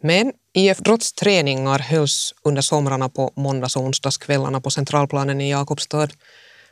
Men 0.00 0.32
IF-brottsträningar 0.52 1.78
hölls 1.78 2.34
under 2.42 2.62
somrarna 2.62 3.08
på 3.08 3.32
måndags 3.36 3.76
och 3.76 3.82
onsdagskvällarna 3.82 4.60
på 4.60 4.70
Centralplanen 4.70 5.40
i 5.40 5.50
Jakobstad 5.50 6.08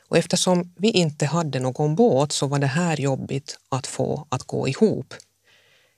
och 0.09 0.17
eftersom 0.17 0.73
vi 0.77 0.91
inte 0.91 1.25
hade 1.25 1.59
någon 1.59 1.95
båt 1.95 2.31
så 2.31 2.47
var 2.47 2.59
det 2.59 2.67
här 2.67 3.01
jobbigt 3.01 3.57
att 3.69 3.87
få 3.87 4.27
att 4.29 4.43
gå 4.43 4.67
ihop. 4.67 5.13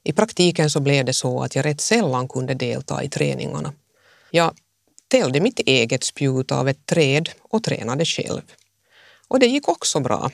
I 0.04 0.14
praktiken 0.14 0.70
så 0.70 0.80
blev 0.80 1.06
det 1.06 1.14
så 1.14 1.42
att 1.42 1.56
jag 1.56 1.66
rätt 1.66 1.82
sällan 1.82 2.28
kunde 2.28 2.54
delta 2.54 3.04
i 3.04 3.10
träningarna. 3.10 3.74
Jag 4.32 4.54
täljde 5.08 5.40
mitt 5.40 5.60
eget 5.60 6.04
spjut 6.04 6.52
av 6.52 6.70
ett 6.70 6.86
träd 6.86 7.30
och 7.42 7.64
tränade 7.64 8.06
själv. 8.06 8.42
Och 9.28 9.40
det 9.40 9.46
gick 9.46 9.68
också 9.68 10.00
bra. 10.00 10.32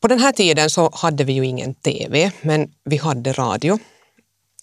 På 0.00 0.08
den 0.08 0.18
här 0.18 0.32
tiden 0.32 0.70
så 0.70 0.90
hade 0.94 1.24
vi 1.24 1.32
ju 1.32 1.46
ingen 1.46 1.74
TV, 1.74 2.32
men 2.42 2.74
vi 2.84 2.96
hade 2.96 3.32
radio. 3.32 3.78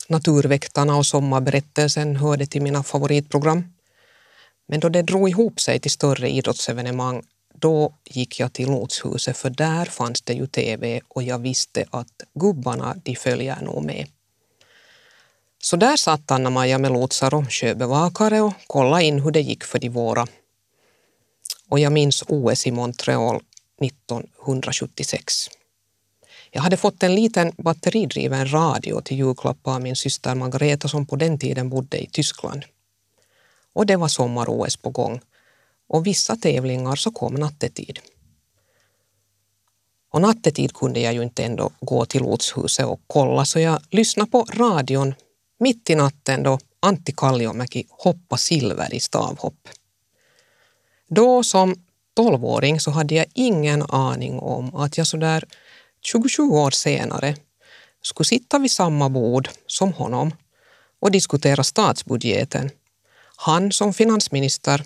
Naturväktarna 0.08 0.98
och 0.98 1.06
Sommarberättelsen 1.06 2.16
hörde 2.16 2.46
till 2.46 2.62
mina 2.62 2.84
favoritprogram. 2.84 3.64
Men 4.68 4.80
då 4.80 4.90
det 4.90 5.02
drog 5.02 5.30
ihop 5.30 5.60
sig 5.60 5.80
till 5.80 5.92
större 5.92 6.30
idrottsevenemang, 6.30 7.24
då 7.56 7.94
gick 8.06 8.40
jag 8.40 8.54
till 8.54 8.70
lotshuset 8.70 9.38
för 9.38 9.50
där 9.50 9.86
fanns 9.86 10.22
det 10.22 10.34
ju 10.34 10.48
TV 10.48 11.02
och 11.08 11.24
jag 11.24 11.40
visste 11.40 11.86
att 11.90 12.24
gubbarna 12.34 12.96
de 13.04 13.16
följer 13.16 13.62
nog 13.62 13.84
med. 13.84 14.08
Så 15.62 15.76
där 15.76 15.96
satt 15.96 16.32
Anna-Maja 16.32 16.78
med 16.78 16.92
lotsar 16.92 17.34
och 17.34 17.54
sjöbevakare 17.54 18.42
och 18.42 18.54
kollade 18.68 19.04
in 19.04 19.20
hur 19.20 19.32
det 19.32 19.42
gick 19.42 19.64
för 19.64 19.80
de 19.80 19.90
våra. 19.90 20.28
Och 21.70 21.80
jag 21.80 21.92
minns 21.92 22.24
OS 22.28 22.68
i 22.68 22.72
Montreal 22.72 23.42
1976. 23.82 25.34
Jag 26.52 26.62
hade 26.62 26.78
fått 26.78 27.04
en 27.04 27.16
liten 27.16 27.52
batteridriven 27.58 28.52
radio 28.52 29.02
till 29.02 29.18
julklapp 29.18 29.58
av 29.64 29.82
min 29.82 29.96
syster 29.96 30.36
Margareta 30.36 30.88
som 30.88 31.06
på 31.06 31.16
den 31.16 31.40
tiden 31.40 31.70
bodde 31.70 31.98
i 31.98 32.08
Tyskland. 32.08 32.64
Och 33.74 33.86
det 33.86 33.96
var 33.96 34.08
sommar-OS 34.08 34.78
på 34.78 34.90
gång 34.90 35.22
och 35.90 36.08
vissa 36.08 36.36
tävlingar 36.36 36.96
så 36.96 37.12
kom 37.12 37.34
nattetid. 37.34 38.00
Och 40.12 40.22
nattetid 40.22 40.74
kunde 40.74 41.00
jag 41.00 41.14
ju 41.14 41.24
inte 41.24 41.44
ändå 41.44 41.72
gå 41.80 42.06
till 42.06 42.22
lotshuset 42.22 42.86
och 42.86 43.02
kolla 43.08 43.46
så 43.46 43.60
jag 43.60 43.82
lyssnade 43.90 44.32
på 44.32 44.46
radion 44.54 45.14
mitt 45.60 45.90
i 45.90 45.96
natten 45.96 46.44
då 46.44 46.60
Antti 46.80 47.14
Kalliomäki 47.18 47.86
hoppade 47.90 48.40
silver 48.40 48.94
i 48.94 49.00
stavhopp. 49.00 49.68
Då 51.10 51.44
som 51.44 51.76
tolvåring 52.14 52.80
så 52.80 52.92
hade 52.92 53.16
jag 53.16 53.26
ingen 53.34 53.82
aning 53.82 54.40
om 54.40 54.76
att 54.76 54.98
jag 54.98 55.08
sådär 55.08 55.44
27 56.02 56.44
år 56.44 56.72
senare 56.72 57.36
skulle 58.02 58.26
sitta 58.26 58.60
vid 58.60 58.72
samma 58.72 59.10
bord 59.10 59.50
som 59.68 59.94
honom 59.94 60.32
och 61.00 61.12
diskutera 61.12 61.64
statsbudgeten. 61.64 62.70
Han 63.36 63.72
som 63.72 63.94
finansminister 63.94 64.84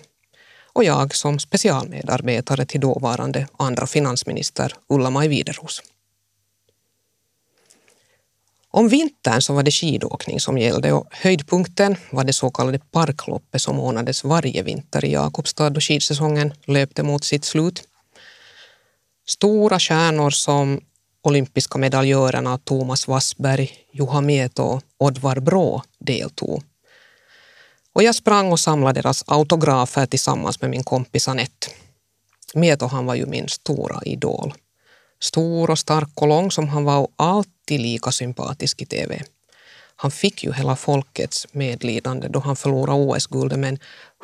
och 0.72 0.84
jag 0.84 1.14
som 1.14 1.38
specialmedarbetare 1.38 2.66
till 2.66 2.80
dåvarande 2.80 3.46
andra 3.58 3.86
finansminister 3.86 4.72
Ulla-Maj 4.88 5.28
Wideros. 5.28 5.82
Om 8.74 8.88
vintern 8.88 9.42
så 9.42 9.52
var 9.52 9.62
det 9.62 9.70
skidåkning 9.70 10.40
som 10.40 10.58
gällde 10.58 10.92
och 10.92 11.06
höjdpunkten 11.10 11.96
var 12.10 12.24
det 12.24 12.32
så 12.32 12.50
kallade 12.50 12.78
parkloppet 12.78 13.62
som 13.62 13.80
ordnades 13.80 14.24
varje 14.24 14.62
vinter 14.62 15.04
i 15.04 15.12
Jakobstad 15.12 15.70
då 15.70 15.80
skidsäsongen 15.80 16.52
löpte 16.66 17.02
mot 17.02 17.24
sitt 17.24 17.44
slut. 17.44 17.82
Stora 19.26 19.78
stjärnor 19.78 20.30
som 20.30 20.80
olympiska 21.22 21.78
medaljörerna 21.78 22.58
Thomas 22.58 23.08
Wassberg, 23.08 23.70
Juha 23.92 24.20
Mieto 24.20 24.62
och 24.62 24.82
Oddvar 24.98 25.40
Brå 25.40 25.82
deltog. 25.98 26.62
Och 27.92 28.02
jag 28.02 28.14
sprang 28.14 28.52
och 28.52 28.60
samlade 28.60 29.00
deras 29.00 29.24
autografer 29.26 30.06
tillsammans 30.06 30.60
med 30.60 30.70
min 30.70 30.84
kompis 30.84 31.28
Anette. 31.28 31.66
Mieto 32.54 32.86
han 32.86 33.06
var 33.06 33.14
ju 33.14 33.26
min 33.26 33.48
stora 33.48 34.02
idol. 34.04 34.54
Stor 35.24 35.70
och 35.70 35.78
stark 35.78 36.22
och 36.22 36.28
lång 36.28 36.50
som 36.50 36.68
han 36.68 36.84
var 36.84 36.98
och 36.98 37.12
alltid 37.16 37.80
lika 37.80 38.12
sympatisk 38.12 38.82
i 38.82 38.86
TV. 38.86 39.22
Han 39.96 40.10
fick 40.10 40.44
ju 40.44 40.52
hela 40.52 40.76
folkets 40.76 41.46
medlidande 41.52 42.28
då 42.28 42.40
han 42.40 42.56
förlorade 42.56 42.98
OS-guldet 42.98 43.58
med 43.58 43.68
en 43.68 43.78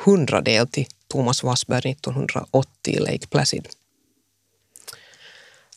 hundradel 0.05 0.67
till 0.67 0.87
Thomas 1.07 1.43
Wassberg 1.43 1.91
1980 1.91 2.69
i 2.83 2.99
Lake 2.99 3.27
Placid. 3.27 3.67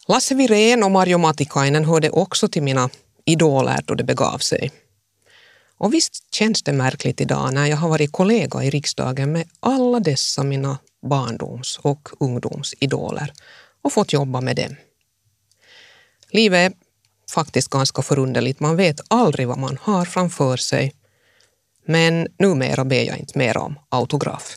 Lasse 0.09 0.35
Wirén 0.35 0.83
och 0.83 0.91
Marjo 0.91 1.19
Matikainen 1.19 1.85
hörde 1.85 2.11
också 2.11 2.49
till 2.49 2.63
mina 2.63 2.91
idoler 3.25 3.81
då 3.87 3.95
det 3.95 4.05
begav 4.05 4.39
sig. 4.39 4.71
Och 5.79 5.95
visst 5.95 6.35
känns 6.35 6.63
det 6.63 6.73
märkligt 6.73 7.21
idag 7.21 7.55
när 7.55 7.67
jag 7.67 7.77
har 7.77 7.89
varit 7.89 8.13
kollega 8.13 8.65
i 8.65 8.71
riksdagen 8.71 9.33
med 9.33 9.49
alla 9.61 10.01
dessa 10.01 10.43
mina 10.43 10.79
barndoms 11.03 11.79
och 11.83 12.09
ungdomsidoler 12.21 13.33
och 13.83 13.93
fått 13.93 14.13
jobba 14.13 14.41
med 14.41 14.57
dem. 14.57 14.77
Livet 16.35 16.73
är 16.73 16.79
faktiskt 17.31 17.69
ganska 17.69 18.03
förunderligt. 18.03 18.61
Man 18.61 18.77
vet 18.77 19.01
aldrig 19.09 19.49
vad 19.49 19.59
man 19.59 19.79
har 19.83 20.05
framför 20.05 20.57
sig. 20.57 20.95
Men 21.87 22.29
numera 22.39 22.85
ber 22.85 23.03
jag 23.03 23.19
inte 23.19 23.39
mer 23.39 23.57
om 23.57 23.79
autograf. 23.89 24.57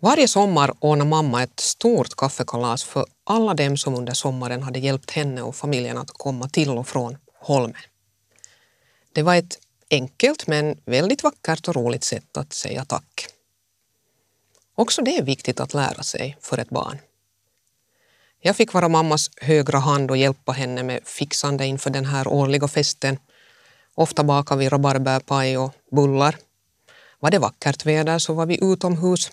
Varje 0.00 0.28
sommar 0.28 0.72
ordnar 0.78 1.04
mamma 1.04 1.42
ett 1.42 1.60
stort 1.60 2.16
kaffekalas 2.16 2.84
för 2.84 3.06
alla 3.24 3.54
dem 3.54 3.76
som 3.76 3.94
under 3.94 4.12
sommaren 4.12 4.62
hade 4.62 4.78
hjälpt 4.78 5.10
henne 5.10 5.42
och 5.42 5.56
familjen 5.56 5.98
att 5.98 6.10
komma 6.10 6.48
till 6.48 6.70
och 6.70 6.88
från 6.88 7.16
Holmen. 7.40 7.82
Det 9.12 9.22
var 9.22 9.34
ett 9.34 9.58
enkelt 9.90 10.46
men 10.46 10.78
väldigt 10.84 11.22
vackert 11.22 11.68
och 11.68 11.76
roligt 11.76 12.04
sätt 12.04 12.36
att 12.36 12.52
säga 12.52 12.84
tack. 12.84 13.26
Också 14.74 15.02
det 15.02 15.16
är 15.16 15.22
viktigt 15.22 15.60
att 15.60 15.74
lära 15.74 16.02
sig 16.02 16.36
för 16.40 16.58
ett 16.58 16.70
barn. 16.70 16.98
Jag 18.46 18.56
fick 18.56 18.72
vara 18.72 18.88
mammas 18.88 19.30
högra 19.40 19.78
hand 19.78 20.10
och 20.10 20.16
hjälpa 20.16 20.52
henne 20.52 20.82
med 20.82 21.00
fixande 21.04 21.66
inför 21.66 21.90
den 21.90 22.04
här 22.04 22.28
årliga 22.28 22.68
festen. 22.68 23.18
Ofta 23.94 24.24
bakade 24.24 24.58
vi 24.58 24.68
rabarberpaj 24.68 25.58
och 25.58 25.74
bullar. 25.90 26.36
Var 27.20 27.30
det 27.30 27.38
vackert 27.38 27.86
väder 27.86 28.18
så 28.18 28.34
var 28.34 28.46
vi 28.46 28.58
utomhus 28.64 29.30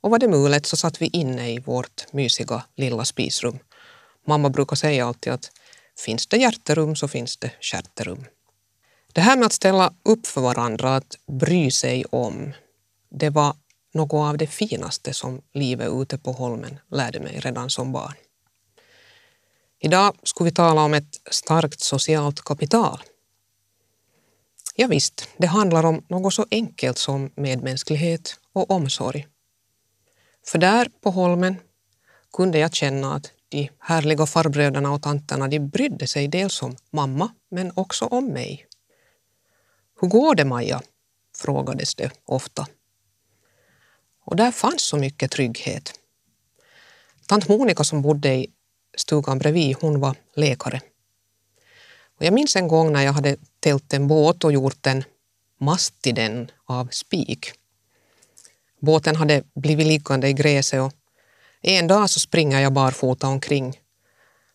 och 0.00 0.10
var 0.10 0.18
det 0.18 0.28
mulet 0.28 0.66
så 0.66 0.76
satt 0.76 1.02
vi 1.02 1.06
inne 1.12 1.50
i 1.50 1.58
vårt 1.58 2.12
mysiga 2.12 2.62
lilla 2.76 3.04
spisrum. 3.04 3.58
Mamma 4.26 4.50
brukar 4.50 4.76
säga 4.76 5.06
alltid 5.06 5.32
att 5.32 5.50
finns 5.98 6.26
det 6.26 6.36
hjärterum 6.36 6.96
så 6.96 7.08
finns 7.08 7.36
det 7.36 7.50
kärterum. 7.60 8.24
Det 9.12 9.20
här 9.20 9.36
med 9.36 9.46
att 9.46 9.52
ställa 9.52 9.92
upp 10.02 10.26
för 10.26 10.40
varandra, 10.40 10.96
att 10.96 11.18
bry 11.26 11.70
sig 11.70 12.04
om, 12.10 12.52
det 13.10 13.30
var 13.30 13.56
något 13.94 14.28
av 14.28 14.38
det 14.38 14.46
finaste 14.46 15.14
som 15.14 15.42
livet 15.52 15.92
ute 15.92 16.18
på 16.18 16.32
Holmen 16.32 16.78
lärde 16.90 17.20
mig 17.20 17.40
redan 17.40 17.70
som 17.70 17.92
barn. 17.92 18.14
Idag 19.84 20.16
skulle 20.22 20.50
vi 20.50 20.54
tala 20.54 20.82
om 20.82 20.94
ett 20.94 21.20
starkt 21.30 21.80
socialt 21.80 22.40
kapital. 22.40 23.02
Ja, 24.74 24.86
visst, 24.86 25.28
det 25.36 25.46
handlar 25.46 25.86
om 25.86 26.04
något 26.08 26.34
så 26.34 26.46
enkelt 26.50 26.98
som 26.98 27.30
medmänsklighet 27.36 28.40
och 28.52 28.70
omsorg. 28.70 29.26
För 30.46 30.58
där 30.58 30.90
på 31.00 31.10
Holmen 31.10 31.56
kunde 32.32 32.58
jag 32.58 32.74
känna 32.74 33.14
att 33.14 33.32
de 33.48 33.70
härliga 33.78 34.26
farbröderna 34.26 34.92
och 34.92 35.02
tanterna 35.02 35.48
de 35.48 35.58
brydde 35.60 36.06
sig 36.06 36.28
dels 36.28 36.62
om 36.62 36.76
mamma 36.90 37.34
men 37.50 37.72
också 37.74 38.04
om 38.04 38.26
mig. 38.26 38.66
Hur 40.00 40.08
går 40.08 40.34
det 40.34 40.44
Maja? 40.44 40.82
frågades 41.36 41.94
det 41.94 42.10
ofta. 42.24 42.66
Och 44.24 44.36
där 44.36 44.50
fanns 44.50 44.82
så 44.82 44.96
mycket 44.96 45.30
trygghet. 45.30 46.00
Tant 47.26 47.48
Monica 47.48 47.84
som 47.84 48.02
bodde 48.02 48.34
i 48.34 48.50
stugan 48.96 49.38
bredvid, 49.38 49.76
hon 49.80 50.00
var 50.00 50.16
läkare. 50.36 50.80
Och 52.18 52.24
jag 52.24 52.34
minns 52.34 52.56
en 52.56 52.68
gång 52.68 52.92
när 52.92 53.02
jag 53.02 53.12
hade 53.12 53.36
tält 53.60 53.92
en 53.92 54.08
båt 54.08 54.44
och 54.44 54.52
gjort 54.52 54.86
en 54.86 55.04
mast 55.60 56.02
till 56.02 56.14
den 56.14 56.50
av 56.64 56.88
spik. 56.90 57.52
Båten 58.80 59.16
hade 59.16 59.42
blivit 59.54 59.86
liggande 59.86 60.28
i 60.28 60.32
gräset 60.32 60.80
och 60.80 60.92
en 61.62 61.86
dag 61.86 62.10
så 62.10 62.20
springer 62.20 62.60
jag 62.60 62.72
barfota 62.72 63.26
omkring 63.26 63.80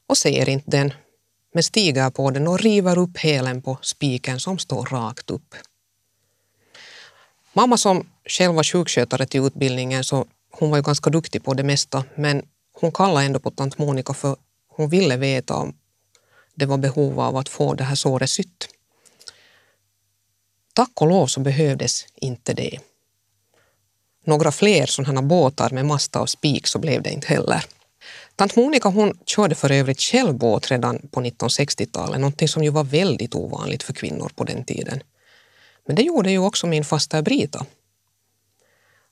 och 0.08 0.18
ser 0.18 0.50
inte 0.50 0.72
den, 0.72 0.94
men 1.54 1.64
stiger 1.64 2.10
på 2.10 2.32
den 2.32 2.48
och 2.48 2.60
river 2.60 2.98
upp 2.98 3.18
hälen 3.18 3.62
på 3.62 3.78
spiken 3.82 4.40
som 4.40 4.58
står 4.58 4.86
rakt 4.86 5.30
upp. 5.30 5.56
Mamma 7.54 7.78
som 7.78 8.10
själv 8.26 8.54
var 8.54 8.64
sjukskötare 8.64 9.26
till 9.26 9.46
utbildningen 9.46 10.04
så 10.04 10.26
hon 10.52 10.70
var 10.70 10.78
ju 10.78 10.84
ganska 10.84 11.10
duktig 11.10 11.44
på 11.44 11.54
det 11.54 11.64
mesta 11.64 12.04
men 12.16 12.46
hon 12.80 12.92
kallade 12.92 13.26
ändå 13.26 13.40
på 13.40 13.52
tant 13.52 13.78
Monica 13.78 14.14
för 14.14 14.36
hon 14.68 14.90
ville 14.90 15.18
veta 15.18 15.56
om 15.56 15.74
det 16.56 16.66
var 16.66 16.78
behov 16.78 17.20
av 17.20 17.38
att 17.38 17.50
få 17.50 17.74
det 17.74 17.84
här 17.84 17.96
såret 17.96 18.30
sytt. 18.30 18.68
Tack 20.74 21.02
och 21.02 21.08
lov 21.08 21.28
så 21.28 21.40
behövdes 21.40 22.06
inte 22.16 22.54
det. 22.54 22.80
Några 24.26 24.52
fler 24.52 24.86
sådana 24.86 25.22
båtar 25.22 25.70
med 25.70 25.86
masta 25.86 26.22
och 26.22 26.30
spik 26.30 26.68
så 26.68 26.80
blev 26.80 27.02
det 27.02 27.10
inte 27.10 27.28
heller. 27.28 27.66
Tant 28.36 28.56
Monica 28.56 28.90
hon 28.90 29.20
körde 29.26 29.56
för 29.56 29.72
övrigt 29.72 30.02
själv 30.02 30.34
båt 30.34 30.72
redan 30.72 31.08
på 31.12 31.22
1960-talet, 31.22 32.20
någonting 32.20 32.48
som 32.48 32.64
ju 32.64 32.70
var 32.70 32.84
väldigt 32.84 33.36
ovanligt 33.36 33.84
för 33.84 33.94
kvinnor 33.94 34.32
på 34.36 34.44
den 34.44 34.64
tiden. 34.64 35.04
Men 35.86 35.96
det 35.96 36.02
gjorde 36.02 36.32
ju 36.32 36.40
också 36.40 36.68
min 36.68 36.86
faster 36.86 37.22
Brita. 37.22 37.66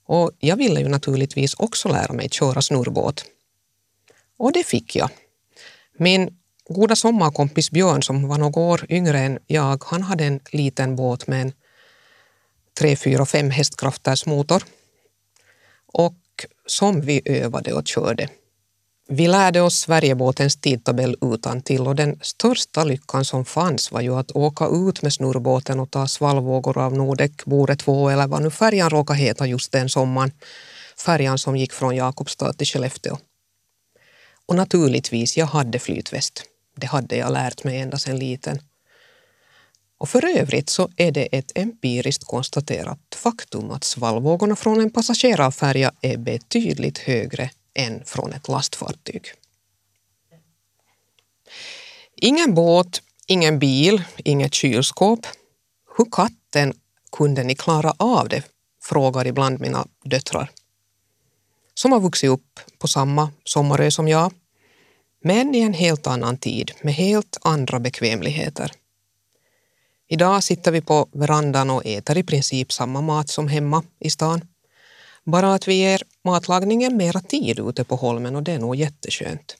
Och 0.06 0.32
jag 0.40 0.56
ville 0.56 0.80
ju 0.80 0.88
naturligtvis 0.88 1.54
också 1.54 1.90
lära 1.90 2.14
mig 2.14 2.30
köra 2.30 2.62
snurrbåt. 2.62 3.26
Och 4.38 4.52
det 4.52 4.64
fick 4.64 4.96
jag. 4.96 5.10
Min 5.98 6.38
goda 6.70 6.96
sommarkompis 6.96 7.72
Björn 7.72 8.04
som 8.04 8.28
var 8.28 8.38
några 8.38 8.62
år 8.62 8.86
yngre 8.90 9.20
än 9.20 9.40
jag, 9.48 9.84
han 9.86 10.04
hade 10.04 10.26
en 10.26 10.40
liten 10.52 10.96
båt 10.96 11.28
med 11.28 11.42
en 11.42 11.52
3, 12.80 12.96
4, 12.96 13.26
5 13.26 13.50
hästkrafters 13.50 14.26
motor 14.26 14.64
och 15.94 16.16
som 16.66 17.02
vi 17.02 17.22
övade 17.26 17.74
och 17.74 17.88
körde. 17.88 18.30
Vi 19.10 19.28
lärde 19.28 19.62
oss 19.62 19.80
Sverigebåtens 19.80 20.56
tidtabell 20.56 21.16
utan 21.22 21.62
till 21.62 21.88
och 21.88 21.96
den 21.96 22.20
största 22.22 22.84
lyckan 22.84 23.26
som 23.26 23.46
fanns 23.46 23.92
var 23.92 24.02
ju 24.02 24.16
att 24.16 24.32
åka 24.32 24.68
ut 24.68 25.02
med 25.02 25.14
snurrbåten 25.14 25.80
och 25.80 25.92
ta 25.92 26.08
svallvågor 26.08 26.78
av 26.78 26.94
Nordek, 26.94 27.46
Bore 27.46 27.76
2 27.76 28.10
eller 28.10 28.28
vad 28.28 28.42
nu 28.42 28.52
färjan 28.52 28.90
råkade 28.90 29.20
heta 29.20 29.48
just 29.48 29.72
den 29.72 29.90
sommaren. 29.90 30.32
Färjan 31.06 31.38
som 31.38 31.58
gick 31.58 31.74
från 31.74 31.96
Jakobstad 31.96 32.54
till 32.54 32.68
Skellefteå. 32.68 33.18
Och 34.48 34.56
naturligtvis, 34.56 35.38
jag 35.38 35.46
hade 35.46 35.80
flytväst. 35.80 36.44
Det 36.76 36.88
hade 36.88 37.16
jag 37.16 37.34
lärt 37.34 37.64
mig 37.64 37.78
ända 37.78 37.98
sedan 37.98 38.20
liten. 38.20 38.60
Och 39.98 40.10
för 40.10 40.38
övrigt 40.38 40.70
så 40.70 40.90
är 40.96 41.12
det 41.12 41.26
ett 41.26 41.52
empiriskt 41.56 42.24
konstaterat 42.24 43.00
faktum 43.16 43.72
att 43.72 43.84
svallvågorna 43.84 44.56
från 44.56 44.82
en 44.82 44.92
passagerarfärja 44.92 45.92
är 46.02 46.18
betydligt 46.18 46.98
högre 46.98 47.50
än 47.74 48.06
från 48.06 48.34
ett 48.34 48.48
lastfartyg. 48.48 49.26
Ingen 52.16 52.54
båt, 52.54 53.02
ingen 53.28 53.60
bil, 53.60 54.04
inget 54.18 54.54
kylskåp. 54.54 55.28
Hur 55.98 56.06
katten 56.12 56.74
kunde 57.12 57.44
ni 57.44 57.56
klara 57.56 57.94
av 57.98 58.30
det? 58.30 58.44
frågar 58.84 59.28
ibland 59.28 59.60
mina 59.60 59.88
döttrar. 60.04 60.52
Som 61.78 61.92
har 61.92 62.00
vuxit 62.00 62.30
upp 62.30 62.60
på 62.80 62.88
samma 62.88 63.30
sommarö 63.44 63.92
som 63.92 64.08
jag, 64.08 64.34
men 65.24 65.56
i 65.56 65.60
en 65.60 65.74
helt 65.74 66.08
annan 66.08 66.38
tid 66.38 66.72
med 66.82 66.94
helt 66.94 67.38
andra 67.42 67.80
bekvämligheter. 67.80 68.72
Idag 70.08 70.44
sitter 70.44 70.72
vi 70.72 70.82
på 70.82 71.10
verandan 71.12 71.70
och 71.70 71.86
äter 71.86 72.18
i 72.18 72.24
princip 72.24 72.72
samma 72.72 73.02
mat 73.02 73.30
som 73.30 73.48
hemma 73.48 73.84
i 74.00 74.10
stan. 74.10 74.42
Bara 75.24 75.54
att 75.54 75.68
vi 75.68 75.74
ger 75.74 76.02
matlagningen 76.24 76.98
mera 76.98 77.20
tid 77.20 77.60
ute 77.60 77.84
på 77.84 77.96
holmen 77.96 78.36
och 78.36 78.44
det 78.44 78.52
är 78.52 78.60
nog 78.60 78.76
jätteskönt. 78.76 79.58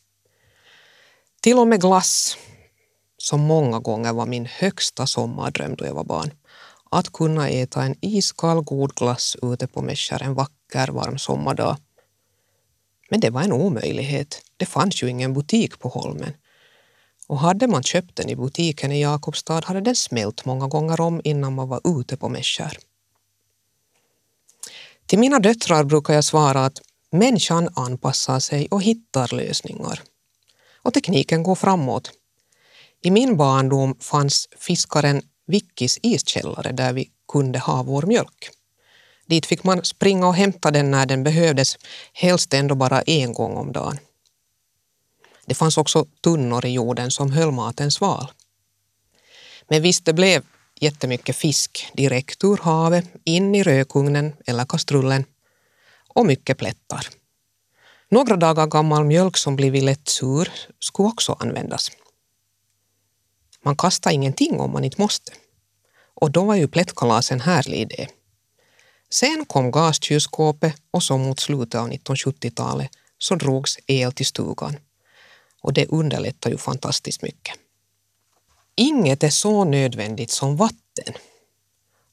Till 1.42 1.60
och 1.60 1.68
med 1.68 1.82
glass, 1.82 2.38
som 3.18 3.42
många 3.42 3.80
gånger 3.80 4.14
var 4.14 4.26
min 4.26 4.46
högsta 4.46 5.08
sommardröm 5.08 5.76
då 5.76 5.86
jag 5.86 5.94
var 5.94 6.04
barn. 6.04 6.32
Att 6.92 7.14
kunna 7.14 7.50
äta 7.50 7.84
en 7.84 7.96
iskall 8.02 8.64
god 8.64 8.96
glass 8.96 9.38
ute 9.42 9.68
på 9.68 9.82
Mässar 9.82 10.24
en 10.24 10.34
vacker 10.34 10.88
varm 10.88 11.18
sommardag. 11.18 11.78
Men 13.10 13.20
det 13.20 13.30
var 13.30 13.42
en 13.42 13.52
omöjlighet. 13.52 14.42
Det 14.58 14.66
fanns 14.66 15.04
ju 15.04 15.10
ingen 15.10 15.34
butik 15.34 15.80
på 15.80 15.90
Holmen. 15.90 16.34
Och 17.28 17.40
hade 17.40 17.68
man 17.68 17.84
köpt 17.84 18.16
den 18.16 18.30
i 18.30 18.36
butiken 18.36 18.92
i 18.92 19.02
Jakobstad 19.02 19.66
hade 19.66 19.82
den 19.82 19.96
smält 19.96 20.46
många 20.46 20.68
gånger 20.68 21.02
om 21.02 21.22
innan 21.24 21.56
man 21.56 21.68
var 21.68 22.00
ute 22.00 22.18
på 22.18 22.30
Mässar. 22.30 22.78
Till 25.06 25.20
mina 25.20 25.40
döttrar 25.40 25.84
brukar 25.84 26.14
jag 26.14 26.24
svara 26.24 26.66
att 26.66 26.82
människan 27.12 27.70
anpassar 27.76 28.40
sig 28.40 28.68
och 28.72 28.82
hittar 28.82 29.36
lösningar. 29.36 30.02
Och 30.82 30.94
tekniken 30.94 31.44
går 31.44 31.56
framåt. 31.56 32.12
I 33.02 33.12
min 33.12 33.38
barndom 33.38 33.96
fanns 34.00 34.48
fiskaren 34.60 35.22
Vickis 35.48 36.00
iskällare 36.02 36.72
där 36.72 36.94
vi 36.94 37.10
kunde 37.28 37.60
ha 37.60 37.84
vår 37.84 38.02
mjölk. 38.02 38.50
Dit 39.28 39.46
fick 39.46 39.64
man 39.64 39.84
springa 39.86 40.28
och 40.28 40.36
hämta 40.36 40.72
den 40.72 40.92
när 40.92 41.06
den 41.06 41.24
behövdes, 41.24 41.78
helst 42.14 42.54
ändå 42.54 42.76
bara 42.76 43.02
en 43.02 43.34
gång 43.34 43.58
om 43.58 43.72
dagen. 43.72 44.00
Det 45.46 45.56
fanns 45.56 45.78
också 45.78 46.06
tunnor 46.22 46.66
i 46.66 46.70
jorden 46.70 47.12
som 47.12 47.32
höll 47.32 47.52
maten 47.52 47.92
sval. 47.92 48.32
Men 49.70 49.82
visst, 49.82 50.06
det 50.06 50.14
blev 50.14 50.44
jättemycket 50.80 51.36
fisk 51.36 51.92
direkt 51.94 52.44
ur 52.44 52.58
havet, 52.58 53.06
in 53.24 53.56
i 53.56 53.64
rökugnen 53.64 54.34
eller 54.46 54.66
kastrullen 54.66 55.26
och 56.08 56.26
mycket 56.26 56.58
plättar. 56.58 57.08
Några 58.10 58.36
dagar 58.36 58.68
gammal 58.68 59.06
mjölk 59.06 59.38
som 59.38 59.56
blivit 59.56 59.84
lätt 59.84 60.08
sur 60.08 60.52
skulle 60.80 61.10
också 61.10 61.36
användas. 61.40 61.92
Man 63.64 63.76
kastar 63.76 64.12
ingenting 64.12 64.60
om 64.60 64.72
man 64.72 64.84
inte 64.84 65.02
måste. 65.02 65.32
Och 66.14 66.32
då 66.32 66.44
var 66.44 66.56
ju 66.56 66.68
plättkalasen 66.68 67.42
härlig 67.42 67.80
idé. 67.80 68.08
Sen 69.10 69.46
kom 69.46 69.72
gaskylskåpet 69.72 70.76
och 70.92 71.04
så 71.04 71.18
mot 71.18 71.40
slutet 71.40 71.76
av 71.76 71.90
1970-talet 71.90 72.90
så 73.18 73.36
drogs 73.36 73.78
el 73.88 74.14
till 74.14 74.26
stugan. 74.26 74.78
Och 75.62 75.74
det 75.74 75.86
underlättar 75.86 76.50
ju 76.50 76.58
fantastiskt 76.58 77.22
mycket. 77.22 77.56
Inget 78.76 79.24
är 79.24 79.30
så 79.30 79.64
nödvändigt 79.64 80.32
som 80.32 80.58
vatten. 80.58 81.14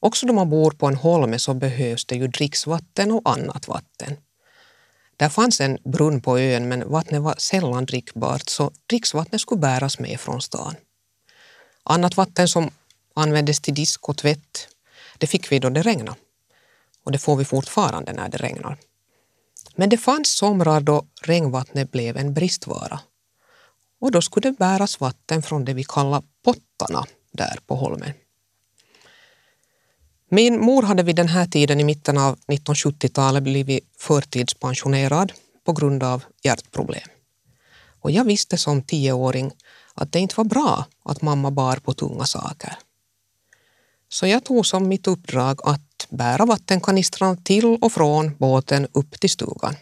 Också 0.01 0.27
då 0.27 0.33
man 0.33 0.51
bor 0.51 0.71
på 0.71 0.87
en 0.87 0.97
holme 0.97 1.39
så 1.39 1.55
behövs 1.55 2.05
det 2.05 2.17
ju 2.17 2.29
dricksvatten 2.29 3.11
och 3.11 3.31
annat 3.31 3.69
vatten. 3.69 4.17
Där 5.17 5.29
fanns 5.29 5.61
en 5.61 5.79
brunn 5.85 6.21
på 6.21 6.39
ön 6.39 6.69
men 6.69 6.91
vattnet 6.91 7.23
var 7.23 7.35
sällan 7.39 7.87
drickbart 7.87 8.49
så 8.49 8.71
dricksvattnet 8.87 9.41
skulle 9.41 9.61
bäras 9.61 9.99
med 9.99 10.21
från 10.21 10.43
stan. 10.43 10.75
Annat 11.83 12.17
vatten 12.17 12.49
som 12.49 12.71
användes 13.15 13.61
till 13.61 13.75
disk 13.75 14.09
och 14.09 14.17
tvätt, 14.17 14.69
det 15.19 15.27
fick 15.27 15.53
vi 15.53 15.59
då 15.59 15.71
det 15.71 15.83
regnade. 15.83 16.19
Och 17.05 17.13
det 17.13 17.19
får 17.19 17.37
vi 17.37 17.45
fortfarande 17.45 18.13
när 18.13 18.29
det 18.29 18.37
regnar. 18.37 18.79
Men 19.77 19.89
det 19.89 19.97
fanns 19.97 20.31
somrar 20.31 20.81
då 20.81 21.07
regnvattnet 21.23 21.93
blev 21.93 22.17
en 22.17 22.35
bristvara. 22.35 23.01
Och 24.01 24.11
då 24.11 24.23
skulle 24.23 24.51
det 24.51 24.59
bäras 24.59 25.01
vatten 25.01 25.43
från 25.43 25.65
det 25.65 25.75
vi 25.75 25.85
kallar 25.85 26.23
pottarna 26.45 27.05
där 27.33 27.59
på 27.67 27.75
holmen. 27.75 28.13
Min 30.29 30.65
mor 30.65 30.83
hade 30.83 31.03
vid 31.03 31.17
den 31.17 31.29
här 31.29 31.47
tiden 31.47 31.81
i 31.81 31.85
mitten 31.85 32.19
av 32.19 32.39
1970-talet 32.39 33.43
blivit 33.43 33.85
förtidspensionerad 33.99 35.33
på 35.65 35.73
grund 35.73 36.03
av 36.03 36.25
hjärtproblem. 36.43 37.09
Och 38.01 38.11
jag 38.11 38.25
visste 38.25 38.59
som 38.59 38.83
tioåring 38.83 39.53
att 39.95 40.13
det 40.13 40.19
inte 40.19 40.35
var 40.37 40.45
bra 40.45 40.87
att 41.05 41.23
mamma 41.23 41.51
bar 41.51 41.77
på 41.77 41.93
tunga 41.95 42.25
saker. 42.25 42.79
Så 44.09 44.27
jag 44.27 44.45
tog 44.45 44.67
som 44.67 44.89
mitt 44.89 45.07
uppdrag 45.07 45.61
att 45.65 45.94
bära 46.17 46.45
vattenkanistrarna 46.45 47.37
till 47.37 47.79
och 47.81 47.93
från 47.93 48.37
båten 48.39 48.87
upp 48.93 49.21
till 49.21 49.31
stugan. 49.31 49.77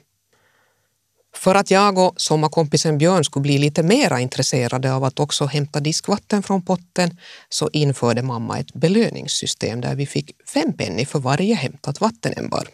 För 1.34 1.54
att 1.54 1.70
jag 1.70 1.98
och 1.98 2.14
sommarkompisen 2.16 2.98
Björn 2.98 3.24
skulle 3.24 3.42
bli 3.42 3.58
lite 3.58 3.82
mera 3.82 4.20
intresserade 4.20 4.92
av 4.94 5.04
att 5.04 5.20
också 5.20 5.46
hämta 5.46 5.80
diskvatten 5.80 6.42
från 6.42 6.62
potten 6.62 7.18
så 7.48 7.70
införde 7.72 8.22
mamma 8.22 8.58
ett 8.58 8.74
belöningssystem 8.74 9.80
där 9.80 9.94
vi 9.94 10.06
fick 10.06 10.30
fem 10.48 10.72
penny 10.72 11.06
för 11.06 11.18
varje 11.18 11.54
hämtat 11.54 12.00
vattenämbar. 12.00 12.68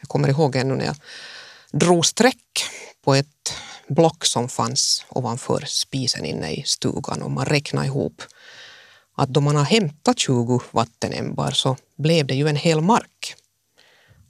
Jag 0.00 0.08
kommer 0.08 0.28
ihåg 0.28 0.56
ännu 0.56 0.74
när 0.74 0.84
jag 0.84 0.96
drog 1.72 2.06
streck 2.06 2.64
på 3.04 3.14
ett 3.14 3.52
block 3.88 4.24
som 4.24 4.48
fanns 4.48 5.04
ovanför 5.08 5.64
spisen 5.66 6.24
inne 6.24 6.52
i 6.52 6.62
stugan 6.66 7.22
och 7.22 7.30
man 7.30 7.46
räknade 7.46 7.86
ihop 7.86 8.22
att 9.16 9.28
då 9.28 9.40
man 9.40 9.56
har 9.56 9.64
hämtat 9.64 10.18
20 10.18 10.60
vattenämbar 10.70 11.50
så 11.50 11.76
blev 11.96 12.26
det 12.26 12.34
ju 12.34 12.48
en 12.48 12.56
hel 12.56 12.80
mark. 12.80 13.34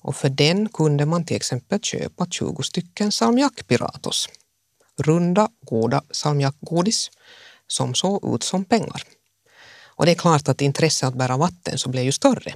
Och 0.00 0.16
för 0.16 0.28
den 0.28 0.68
kunde 0.68 1.06
man 1.06 1.24
till 1.24 1.36
exempel 1.36 1.80
köpa 1.80 2.26
20 2.26 2.62
stycken 2.62 3.12
salmiak 3.12 3.66
piratos. 3.66 4.28
Runda, 4.98 5.48
goda 5.60 6.02
salmiakgodis 6.10 7.10
som 7.66 7.94
såg 7.94 8.34
ut 8.34 8.42
som 8.42 8.64
pengar. 8.64 9.02
Och 9.84 10.06
det 10.06 10.12
är 10.12 10.14
klart 10.14 10.48
att 10.48 10.60
intresset 10.60 11.08
att 11.08 11.14
bära 11.14 11.36
vatten 11.36 11.78
så 11.78 11.88
blev 11.88 12.04
ju 12.04 12.12
större. 12.12 12.54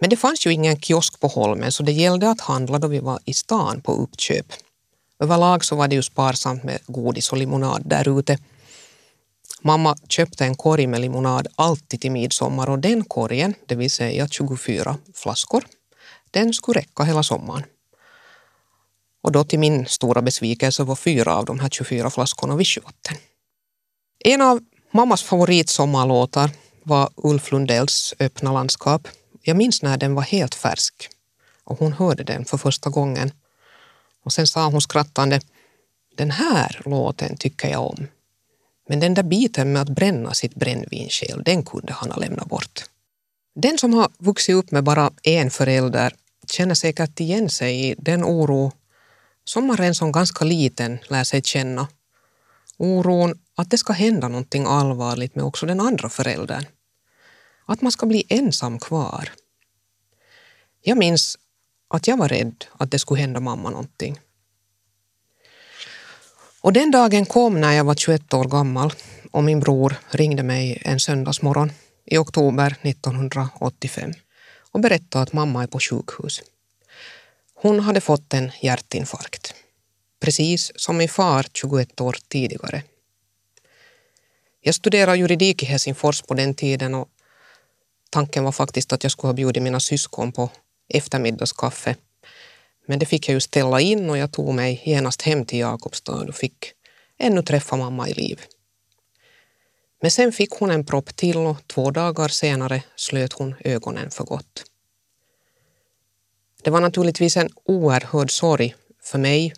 Men 0.00 0.10
det 0.10 0.16
fanns 0.16 0.46
ju 0.46 0.52
ingen 0.52 0.80
kiosk 0.80 1.20
på 1.20 1.28
Holmen 1.28 1.72
så 1.72 1.82
det 1.82 1.92
gällde 1.92 2.30
att 2.30 2.40
handla 2.40 2.78
då 2.78 2.88
vi 2.88 2.98
var 2.98 3.18
i 3.24 3.34
stan 3.34 3.80
på 3.80 3.92
uppköp. 3.92 4.46
Överlag 5.18 5.64
så 5.64 5.76
var 5.76 5.88
det 5.88 5.96
ju 5.96 6.02
sparsamt 6.02 6.64
med 6.64 6.78
godis 6.86 7.32
och 7.32 7.38
limonad 7.38 7.82
där 7.86 8.18
ute 8.18 8.38
Mamma 9.66 9.96
köpte 10.08 10.44
en 10.44 10.54
korg 10.54 10.86
med 10.86 11.00
limonad 11.00 11.46
alltid 11.54 12.00
till 12.00 12.12
midsommar 12.12 12.70
och 12.70 12.78
den 12.78 13.04
korgen, 13.04 13.54
det 13.66 13.74
vill 13.74 13.90
säga 13.90 14.28
24 14.28 14.96
flaskor, 15.14 15.64
den 16.30 16.52
skulle 16.54 16.80
räcka 16.80 17.02
hela 17.02 17.22
sommaren. 17.22 17.62
Och 19.22 19.32
då 19.32 19.44
till 19.44 19.58
min 19.58 19.86
stora 19.86 20.22
besvikelse 20.22 20.82
var 20.84 20.96
fyra 20.96 21.36
av 21.36 21.44
de 21.44 21.60
här 21.60 21.68
24 21.68 22.10
flaskorna 22.10 22.56
vichyvatten. 22.56 23.16
En 24.24 24.42
av 24.42 24.60
mammas 24.90 25.22
favoritsommarlåtar 25.22 26.50
var 26.82 27.10
Ulf 27.16 27.52
Lundells 27.52 28.14
Öppna 28.18 28.52
landskap. 28.52 29.08
Jag 29.42 29.56
minns 29.56 29.82
när 29.82 29.96
den 29.96 30.14
var 30.14 30.22
helt 30.22 30.54
färsk 30.54 31.08
och 31.64 31.78
hon 31.78 31.92
hörde 31.92 32.24
den 32.24 32.44
för 32.44 32.58
första 32.58 32.90
gången. 32.90 33.32
Och 34.24 34.32
sen 34.32 34.46
sa 34.46 34.66
hon 34.66 34.80
skrattande, 34.80 35.40
den 36.16 36.30
här 36.30 36.82
låten 36.84 37.36
tycker 37.36 37.68
jag 37.68 37.86
om. 37.86 38.06
Men 38.88 39.00
den 39.00 39.14
där 39.14 39.22
biten 39.22 39.72
med 39.72 39.82
att 39.82 39.88
bränna 39.88 40.34
sitt 40.34 40.54
brännvin 40.54 41.08
själv, 41.08 41.44
den 41.44 41.62
kunde 41.62 41.92
han 41.92 42.10
ha 42.10 42.20
lämnat 42.20 42.48
bort. 42.48 42.84
Den 43.54 43.78
som 43.78 43.94
har 43.94 44.08
vuxit 44.18 44.54
upp 44.54 44.70
med 44.70 44.84
bara 44.84 45.10
en 45.22 45.50
förälder 45.50 46.12
känner 46.46 46.74
säkert 46.74 47.20
igen 47.20 47.50
sig 47.50 47.90
i 47.90 47.94
den 47.98 48.24
oro 48.24 48.72
som 49.44 49.66
man 49.66 49.76
redan 49.76 49.94
som 49.94 50.12
ganska 50.12 50.44
liten 50.44 50.98
lär 51.08 51.24
sig 51.24 51.42
känna. 51.42 51.88
Oron 52.76 53.38
att 53.54 53.70
det 53.70 53.78
ska 53.78 53.92
hända 53.92 54.28
någonting 54.28 54.64
allvarligt 54.66 55.34
med 55.34 55.44
också 55.44 55.66
den 55.66 55.80
andra 55.80 56.08
föräldern. 56.08 56.64
Att 57.66 57.82
man 57.82 57.92
ska 57.92 58.06
bli 58.06 58.24
ensam 58.28 58.78
kvar. 58.78 59.32
Jag 60.82 60.98
minns 60.98 61.38
att 61.88 62.06
jag 62.06 62.16
var 62.16 62.28
rädd 62.28 62.64
att 62.72 62.90
det 62.90 62.98
skulle 62.98 63.20
hända 63.20 63.40
mamma 63.40 63.70
någonting. 63.70 64.20
Och 66.66 66.72
den 66.72 66.90
dagen 66.90 67.26
kom 67.26 67.60
när 67.60 67.72
jag 67.72 67.84
var 67.84 67.94
21 67.94 68.34
år 68.34 68.44
gammal 68.44 68.92
och 69.30 69.44
min 69.44 69.60
bror 69.60 69.96
ringde 70.10 70.42
mig 70.42 70.82
en 70.84 71.00
söndagsmorgon 71.00 71.72
i 72.04 72.18
oktober 72.18 72.76
1985 72.82 74.12
och 74.72 74.80
berättade 74.80 75.22
att 75.22 75.32
mamma 75.32 75.62
är 75.62 75.66
på 75.66 75.80
sjukhus. 75.80 76.42
Hon 77.54 77.80
hade 77.80 78.00
fått 78.00 78.34
en 78.34 78.50
hjärtinfarkt, 78.60 79.54
precis 80.20 80.72
som 80.76 80.96
min 80.96 81.08
far 81.08 81.46
21 81.52 82.00
år 82.00 82.16
tidigare. 82.28 82.82
Jag 84.60 84.74
studerade 84.74 85.18
juridik 85.18 85.62
i 85.62 85.66
Helsingfors 85.66 86.22
på 86.22 86.34
den 86.34 86.54
tiden 86.54 86.94
och 86.94 87.08
tanken 88.10 88.44
var 88.44 88.52
faktiskt 88.52 88.92
att 88.92 89.02
jag 89.02 89.12
skulle 89.12 89.28
ha 89.28 89.34
bjudit 89.34 89.62
mina 89.62 89.80
syskon 89.80 90.32
på 90.32 90.50
eftermiddagskaffe. 90.88 91.96
Men 92.86 92.98
det 92.98 93.06
fick 93.06 93.28
jag 93.28 93.34
ju 93.34 93.40
ställa 93.40 93.80
in 93.80 94.10
och 94.10 94.18
jag 94.18 94.32
tog 94.32 94.54
mig 94.54 94.82
genast 94.84 95.22
hem 95.22 95.44
till 95.44 95.58
Jakobstad 95.58 96.28
och 96.28 96.34
fick 96.34 96.72
ännu 97.18 97.42
träffa 97.42 97.76
mamma 97.76 98.08
i 98.08 98.14
liv. 98.14 98.40
Men 100.00 100.10
sen 100.10 100.32
fick 100.32 100.50
hon 100.50 100.70
en 100.70 100.86
propp 100.86 101.16
till 101.16 101.36
och 101.36 101.56
två 101.66 101.90
dagar 101.90 102.28
senare 102.28 102.82
slöt 102.96 103.32
hon 103.32 103.54
ögonen 103.64 104.10
för 104.10 104.24
gott. 104.24 104.64
Det 106.62 106.70
var 106.70 106.80
naturligtvis 106.80 107.36
en 107.36 107.50
oerhörd 107.64 108.30
sorg 108.30 108.74
för 109.02 109.18
mig 109.18 109.54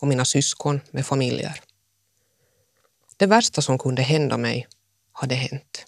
och 0.00 0.08
mina 0.08 0.24
syskon 0.24 0.80
med 0.90 1.06
familjer. 1.06 1.60
Det 3.16 3.26
värsta 3.26 3.62
som 3.62 3.78
kunde 3.78 4.02
hända 4.02 4.36
mig 4.36 4.66
hade 5.12 5.34
hänt. 5.34 5.86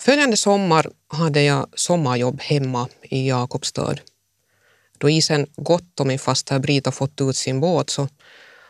Följande 0.00 0.36
sommar 0.36 0.90
hade 1.08 1.42
jag 1.42 1.66
sommarjobb 1.74 2.40
hemma 2.40 2.88
i 3.02 3.28
Jakobstad. 3.28 3.96
Då 4.98 5.10
isen 5.10 5.46
gått 5.56 6.00
och 6.00 6.06
min 6.06 6.18
faster 6.18 6.58
Brita 6.58 6.92
fått 6.92 7.20
ut 7.20 7.36
sin 7.36 7.60
båt 7.60 7.90
så 7.90 8.08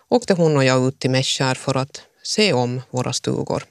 åkte 0.08 0.34
hon 0.34 0.56
och 0.56 0.64
jag 0.64 0.88
ut 0.88 0.98
till 0.98 1.10
Mässkär 1.10 1.54
för 1.54 1.76
att 1.76 2.02
se 2.22 2.52
om 2.52 2.82
våra 2.90 3.12
stugor. 3.12 3.64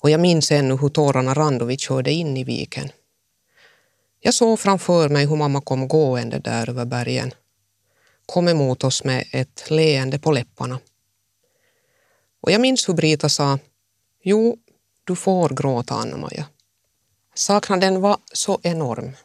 Och 0.00 0.10
jag 0.10 0.20
minns 0.20 0.52
ännu 0.52 0.76
hur 0.76 0.88
tårarna 0.88 1.34
rann 1.34 1.58
då 1.58 1.64
vi 1.64 1.78
körde 1.78 2.12
in 2.12 2.36
i 2.36 2.44
viken. 2.44 2.88
Jag 4.20 4.34
såg 4.34 4.60
framför 4.60 5.08
mig 5.08 5.26
hur 5.26 5.36
mamma 5.36 5.60
kom 5.60 5.88
gående 5.88 6.38
där 6.38 6.70
över 6.70 6.84
bergen. 6.84 7.34
Kom 8.26 8.48
emot 8.48 8.84
oss 8.84 9.04
med 9.04 9.24
ett 9.32 9.64
leende 9.70 10.18
på 10.18 10.32
läpparna. 10.32 10.78
Och 12.40 12.50
jag 12.50 12.60
minns 12.60 12.88
hur 12.88 12.94
Brita 12.94 13.28
sa, 13.28 13.58
jo, 14.22 14.58
du 15.06 15.16
får 15.16 15.48
gråta 15.48 15.94
Anna-Maja. 15.94 16.44
Saknaden 17.34 18.00
var 18.00 18.16
så 18.32 18.60
enorm. 18.62 19.16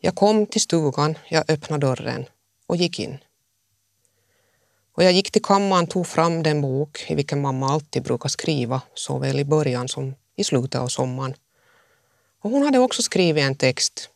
Jag 0.00 0.14
kom 0.14 0.46
till 0.46 0.60
stugan, 0.60 1.18
jag 1.28 1.50
öppnade 1.50 1.86
dörren 1.86 2.26
och 2.66 2.76
gick 2.76 2.98
in. 2.98 3.18
Och 4.92 5.04
jag 5.04 5.12
gick 5.12 5.30
till 5.30 5.42
kammaren, 5.42 5.86
tog 5.86 6.06
fram 6.06 6.42
den 6.42 6.60
bok 6.60 7.04
i 7.08 7.14
vilken 7.14 7.40
mamma 7.40 7.68
alltid 7.68 8.02
brukar 8.02 8.28
skriva, 8.28 8.82
såväl 8.94 9.40
i 9.40 9.44
början 9.44 9.88
som 9.88 10.14
i 10.36 10.44
slutet 10.44 10.80
av 10.80 10.88
sommaren. 10.88 11.34
Och 12.40 12.50
hon 12.50 12.62
hade 12.62 12.78
också 12.78 13.02
skrivit 13.02 13.44
en 13.44 13.56
text 13.56 14.10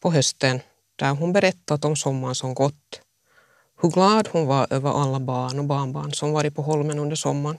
på 0.00 0.10
hösten 0.10 0.60
där 0.96 1.10
hon 1.10 1.32
berättat 1.32 1.84
om 1.84 1.96
sommaren 1.96 2.34
som 2.34 2.54
gått. 2.54 3.00
Hur 3.80 3.90
glad 3.90 4.28
hon 4.32 4.46
var 4.46 4.66
över 4.70 4.90
alla 5.02 5.20
barn 5.20 5.58
och 5.58 5.64
barnbarn 5.64 6.12
som 6.12 6.32
varit 6.32 6.54
på 6.54 6.62
holmen 6.62 6.98
under 6.98 7.16
sommaren. 7.16 7.58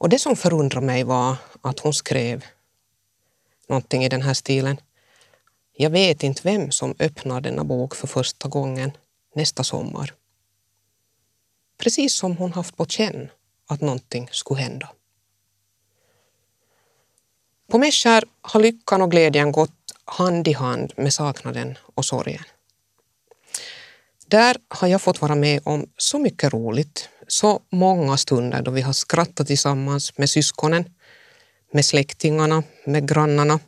Och 0.00 0.08
det 0.08 0.18
som 0.18 0.36
förundrade 0.36 0.86
mig 0.86 1.04
var 1.04 1.36
att 1.60 1.80
hon 1.80 1.94
skrev 1.94 2.44
någonting 3.68 4.04
i 4.04 4.08
den 4.08 4.22
här 4.22 4.34
stilen. 4.34 4.80
Jag 5.72 5.90
vet 5.90 6.22
inte 6.22 6.40
vem 6.44 6.70
som 6.70 6.94
öppnar 6.98 7.40
denna 7.40 7.64
bok 7.64 7.94
för 7.94 8.06
första 8.06 8.48
gången 8.48 8.92
nästa 9.34 9.64
sommar. 9.64 10.14
Precis 11.78 12.14
som 12.14 12.36
hon 12.36 12.52
haft 12.52 12.76
på 12.76 12.86
känn 12.86 13.28
att 13.66 13.80
någonting 13.80 14.28
skulle 14.32 14.60
hända. 14.60 14.88
På 17.70 17.78
Mäskär 17.78 18.24
har 18.40 18.60
lyckan 18.60 19.02
och 19.02 19.10
glädjen 19.10 19.52
gått 19.52 19.94
hand 20.04 20.48
i 20.48 20.52
hand 20.52 20.92
med 20.96 21.12
saknaden 21.12 21.78
och 21.94 22.04
sorgen. 22.04 22.44
Där 24.26 24.56
har 24.68 24.88
jag 24.88 25.02
fått 25.02 25.20
vara 25.20 25.34
med 25.34 25.60
om 25.64 25.86
så 25.96 26.18
mycket 26.18 26.52
roligt, 26.52 27.08
så 27.30 27.62
många 27.70 28.16
stunder 28.16 28.62
då 28.62 28.70
vi 28.70 28.80
har 28.80 28.92
skrattat 28.92 29.46
tillsammans 29.46 30.18
med 30.18 30.30
syskonen, 30.30 30.84
med 31.72 31.84
släktingarna, 31.84 32.62
med 32.84 33.08
grannarna, 33.08 33.60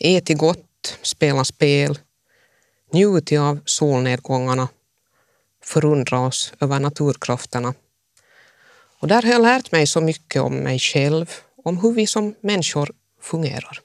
ätit 0.00 0.38
gott, 0.38 0.98
spelat 1.02 1.46
spel, 1.46 1.98
njutit 2.92 3.38
av 3.38 3.60
solnedgångarna, 3.64 4.68
förundrat 5.64 6.28
oss 6.28 6.52
över 6.60 6.80
naturkrafterna. 6.80 7.74
Och 8.98 9.08
där 9.08 9.22
har 9.22 9.30
jag 9.30 9.42
lärt 9.42 9.72
mig 9.72 9.86
så 9.86 10.00
mycket 10.00 10.42
om 10.42 10.56
mig 10.56 10.78
själv, 10.78 11.30
om 11.64 11.78
hur 11.78 11.92
vi 11.92 12.06
som 12.06 12.34
människor 12.40 12.90
fungerar. 13.20 13.80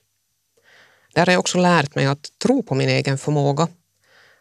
Där 1.13 1.25
har 1.25 1.33
jag 1.33 1.39
också 1.39 1.57
lärt 1.57 1.95
mig 1.95 2.05
att 2.05 2.39
tro 2.43 2.63
på 2.63 2.75
min 2.75 2.89
egen 2.89 3.17
förmåga, 3.17 3.67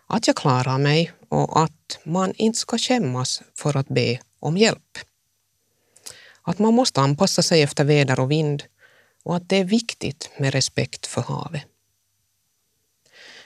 att 0.07 0.27
jag 0.27 0.37
klarar 0.37 0.79
mig 0.79 1.13
och 1.29 1.63
att 1.63 1.99
man 2.05 2.33
inte 2.37 2.59
ska 2.59 2.79
skämmas 2.79 3.43
för 3.55 3.77
att 3.77 3.89
be 3.89 4.19
om 4.40 4.57
hjälp. 4.57 4.98
Att 6.42 6.59
man 6.59 6.74
måste 6.74 7.01
anpassa 7.01 7.42
sig 7.42 7.62
efter 7.62 7.85
väder 7.85 8.20
och 8.20 8.31
vind 8.31 8.62
och 9.22 9.37
att 9.37 9.48
det 9.48 9.57
är 9.57 9.64
viktigt 9.64 10.31
med 10.38 10.53
respekt 10.53 11.07
för 11.07 11.22
havet. 11.22 11.62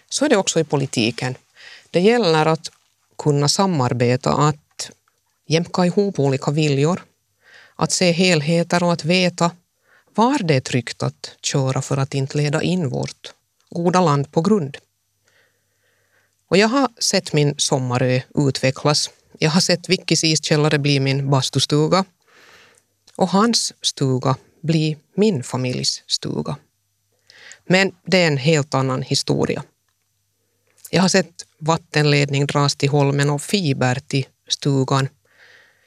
Så 0.09 0.24
är 0.24 0.28
det 0.28 0.37
också 0.37 0.61
i 0.61 0.64
politiken. 0.64 1.35
Det 1.90 2.00
gäller 2.00 2.46
att 2.46 2.70
kunna 3.18 3.48
samarbeta, 3.48 4.33
att 4.33 4.90
jämka 5.46 5.87
ihop 5.87 6.18
olika 6.18 6.50
viljor, 6.50 7.05
att 7.76 7.92
se 7.92 8.12
helheter 8.12 8.83
och 8.83 8.92
att 8.92 9.05
veta 9.05 9.50
var 10.14 10.38
det 10.38 10.55
är 10.55 10.61
tryggt 10.61 11.02
att 11.02 11.37
köra 11.42 11.83
för 11.83 11.96
att 11.96 12.14
inte 12.14 12.38
leda 12.38 12.62
in 12.62 12.88
vårt 12.88 13.35
goda 13.70 14.00
land 14.00 14.33
på 14.33 14.40
grund. 14.40 14.78
Och 16.48 16.57
jag 16.57 16.68
har 16.68 16.88
sett 16.98 17.33
min 17.33 17.55
sommarö 17.59 18.20
utvecklas. 18.35 19.11
Jag 19.42 19.50
har 19.50 19.61
sett 19.61 19.88
Vickis 19.88 20.24
iskällare 20.24 20.78
bli 20.78 21.00
min 21.00 21.31
bastustuga 21.31 22.05
och 23.16 23.28
hans 23.28 23.74
stuga 23.83 24.37
bli 24.61 24.96
min 25.14 25.42
familjs 25.42 26.02
stuga. 26.07 26.57
Men 27.66 27.94
det 28.07 28.22
är 28.22 28.26
en 28.26 28.37
helt 28.37 28.74
annan 28.74 29.02
historia. 29.02 29.62
Jag 30.90 31.02
har 31.02 31.09
sett 31.09 31.46
vattenledning 31.59 32.46
dras 32.46 32.76
till 32.76 32.88
holmen 32.88 33.31
och 33.31 33.42
fiber 33.42 33.94
till 34.07 34.26
stugan. 34.48 35.09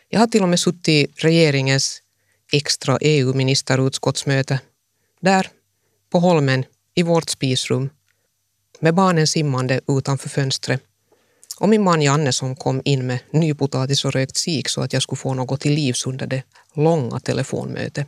Jag 0.09 0.19
har 0.19 0.27
till 0.27 0.43
och 0.43 0.49
med 0.49 0.59
suttit 0.59 0.87
i 0.87 1.07
regeringens 1.15 2.01
extra 2.51 2.97
EU-ministerutskottsmöte 3.01 4.59
där 5.21 5.49
på 6.09 6.19
holmen 6.19 6.65
i 6.95 7.03
vårt 7.03 7.29
spisrum 7.29 7.89
med 8.79 8.93
barnen 8.93 9.27
simmande 9.27 9.81
utanför 9.87 10.29
fönstret 10.29 10.81
och 11.59 11.69
min 11.69 11.83
man 11.83 12.01
Janne 12.01 12.33
som 12.33 12.55
kom 12.55 12.81
in 12.85 13.07
med 13.07 13.19
nypotatis 13.31 14.05
och 14.05 14.11
rökt 14.11 14.37
sik 14.37 14.69
så 14.69 14.81
att 14.81 14.93
jag 14.93 15.01
skulle 15.01 15.17
få 15.17 15.33
något 15.33 15.61
till 15.61 15.73
livs 15.73 16.07
under 16.07 16.27
det 16.27 16.43
långa 16.73 17.19
telefonmötet. 17.19 18.07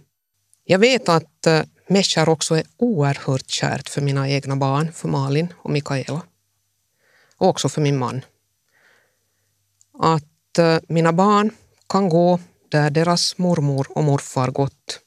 Jag 0.65 0.79
vet 0.79 1.09
att 1.09 1.47
eh, 1.47 1.61
Meshar 1.87 2.29
också 2.29 2.55
är 2.55 2.63
oerhört 2.77 3.49
kärt 3.49 3.89
för 3.89 4.01
mina 4.01 4.29
egna 4.29 4.55
barn, 4.55 4.91
för 4.91 5.07
Malin 5.07 5.53
och 5.57 5.71
Mikaela. 5.71 6.21
Och 7.37 7.47
också 7.47 7.69
för 7.69 7.81
min 7.81 7.97
man. 7.97 8.21
Att 9.99 10.57
eh, 10.57 10.77
mina 10.87 11.13
barn 11.13 11.51
kan 11.89 12.09
gå 12.09 12.39
där 12.69 12.89
deras 12.89 13.37
mormor 13.37 13.87
och 13.89 14.03
morfar 14.03 14.51
gått 14.51 14.99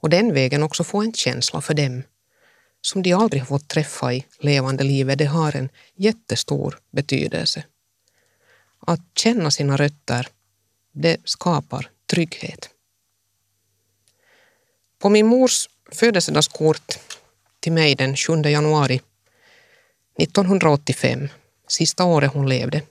och 0.00 0.10
den 0.10 0.34
vägen 0.34 0.62
också 0.62 0.84
få 0.84 1.02
en 1.02 1.12
känsla 1.12 1.60
för 1.60 1.74
dem 1.74 2.02
som 2.86 3.02
de 3.02 3.12
aldrig 3.12 3.42
har 3.42 3.46
fått 3.46 3.68
träffa 3.68 4.14
i 4.14 4.24
levande 4.38 4.84
livet, 4.84 5.18
det 5.18 5.24
har 5.24 5.56
en 5.56 5.68
jättestor 5.94 6.78
betydelse. 6.90 7.64
Att 8.86 9.00
känna 9.14 9.50
sina 9.50 9.76
rötter, 9.76 10.28
det 10.92 11.16
skapar 11.24 11.90
trygghet. 12.06 12.70
På 14.98 15.08
min 15.08 15.26
mors 15.26 15.68
födelsedagskort 15.92 16.98
till 17.60 17.72
mig 17.72 17.94
den 17.94 18.16
7 18.16 18.42
januari 18.42 19.00
1985, 20.18 21.28
sista 21.68 22.04
året 22.04 22.32
hon 22.32 22.48
levde, 22.48 22.82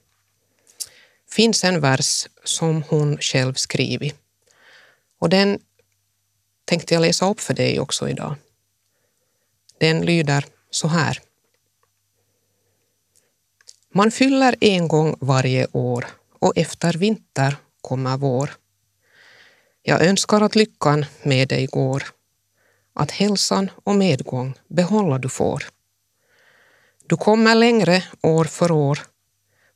finns 1.29 1.63
en 1.63 1.81
vers 1.81 2.27
som 2.43 2.83
hon 2.89 3.17
själv 3.17 3.53
skrivit. 3.53 4.15
Och 5.19 5.29
den 5.29 5.59
tänkte 6.65 6.93
jag 6.93 7.01
läsa 7.01 7.29
upp 7.29 7.39
för 7.39 7.53
dig 7.53 7.79
också 7.79 8.09
idag. 8.09 8.35
Den 9.77 10.05
lyder 10.05 10.45
så 10.69 10.87
här. 10.87 11.19
Man 13.95 14.11
fyller 14.11 14.55
en 14.61 14.87
gång 14.87 15.15
varje 15.19 15.67
år 15.71 16.05
och 16.39 16.57
efter 16.57 16.93
vinter 16.93 17.55
kommer 17.81 18.17
vår. 18.17 18.49
Jag 19.81 20.05
önskar 20.05 20.41
att 20.41 20.55
lyckan 20.55 21.05
med 21.23 21.47
dig 21.47 21.65
går, 21.65 22.03
att 22.93 23.11
hälsan 23.11 23.71
och 23.83 23.95
medgång 23.95 24.53
behålla 24.67 25.17
du 25.17 25.29
får. 25.29 25.63
Du 27.07 27.17
kommer 27.17 27.55
längre 27.55 28.03
år 28.21 28.45
för 28.45 28.71
år, 28.71 28.99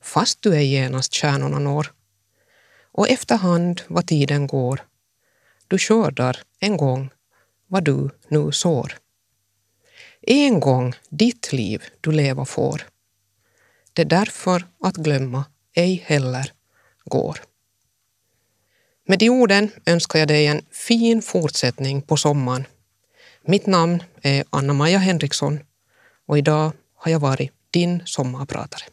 fast 0.01 0.41
du 0.41 0.55
ej 0.55 0.65
genast 0.65 1.15
stjärnorna 1.15 1.59
når. 1.59 1.93
Och 2.91 3.09
efterhand 3.09 3.81
vad 3.87 4.07
tiden 4.07 4.47
går, 4.47 4.81
du 5.67 5.77
skördar 5.77 6.41
en 6.59 6.77
gång 6.77 7.09
vad 7.67 7.83
du 7.83 8.09
nu 8.27 8.51
sår. 8.51 8.93
En 10.29 10.59
gång 10.59 10.93
ditt 11.09 11.53
liv 11.53 11.83
du 12.01 12.11
leva 12.11 12.45
får. 12.45 12.87
Det 13.93 14.01
är 14.01 14.05
därför 14.05 14.67
att 14.83 14.95
glömma 14.95 15.45
ej 15.73 16.03
heller 16.05 16.51
går. 17.05 17.39
Med 19.07 19.19
de 19.19 19.29
orden 19.29 19.69
önskar 19.85 20.19
jag 20.19 20.27
dig 20.27 20.47
en 20.47 20.61
fin 20.71 21.21
fortsättning 21.21 22.01
på 22.01 22.17
sommaren. 22.17 22.65
Mitt 23.45 23.65
namn 23.65 24.03
är 24.21 24.43
Anna-Maja 24.49 24.97
Henriksson 24.97 25.59
och 26.25 26.37
idag 26.37 26.71
har 26.95 27.11
jag 27.11 27.19
varit 27.19 27.51
din 27.71 28.01
sommarpratare. 28.05 28.83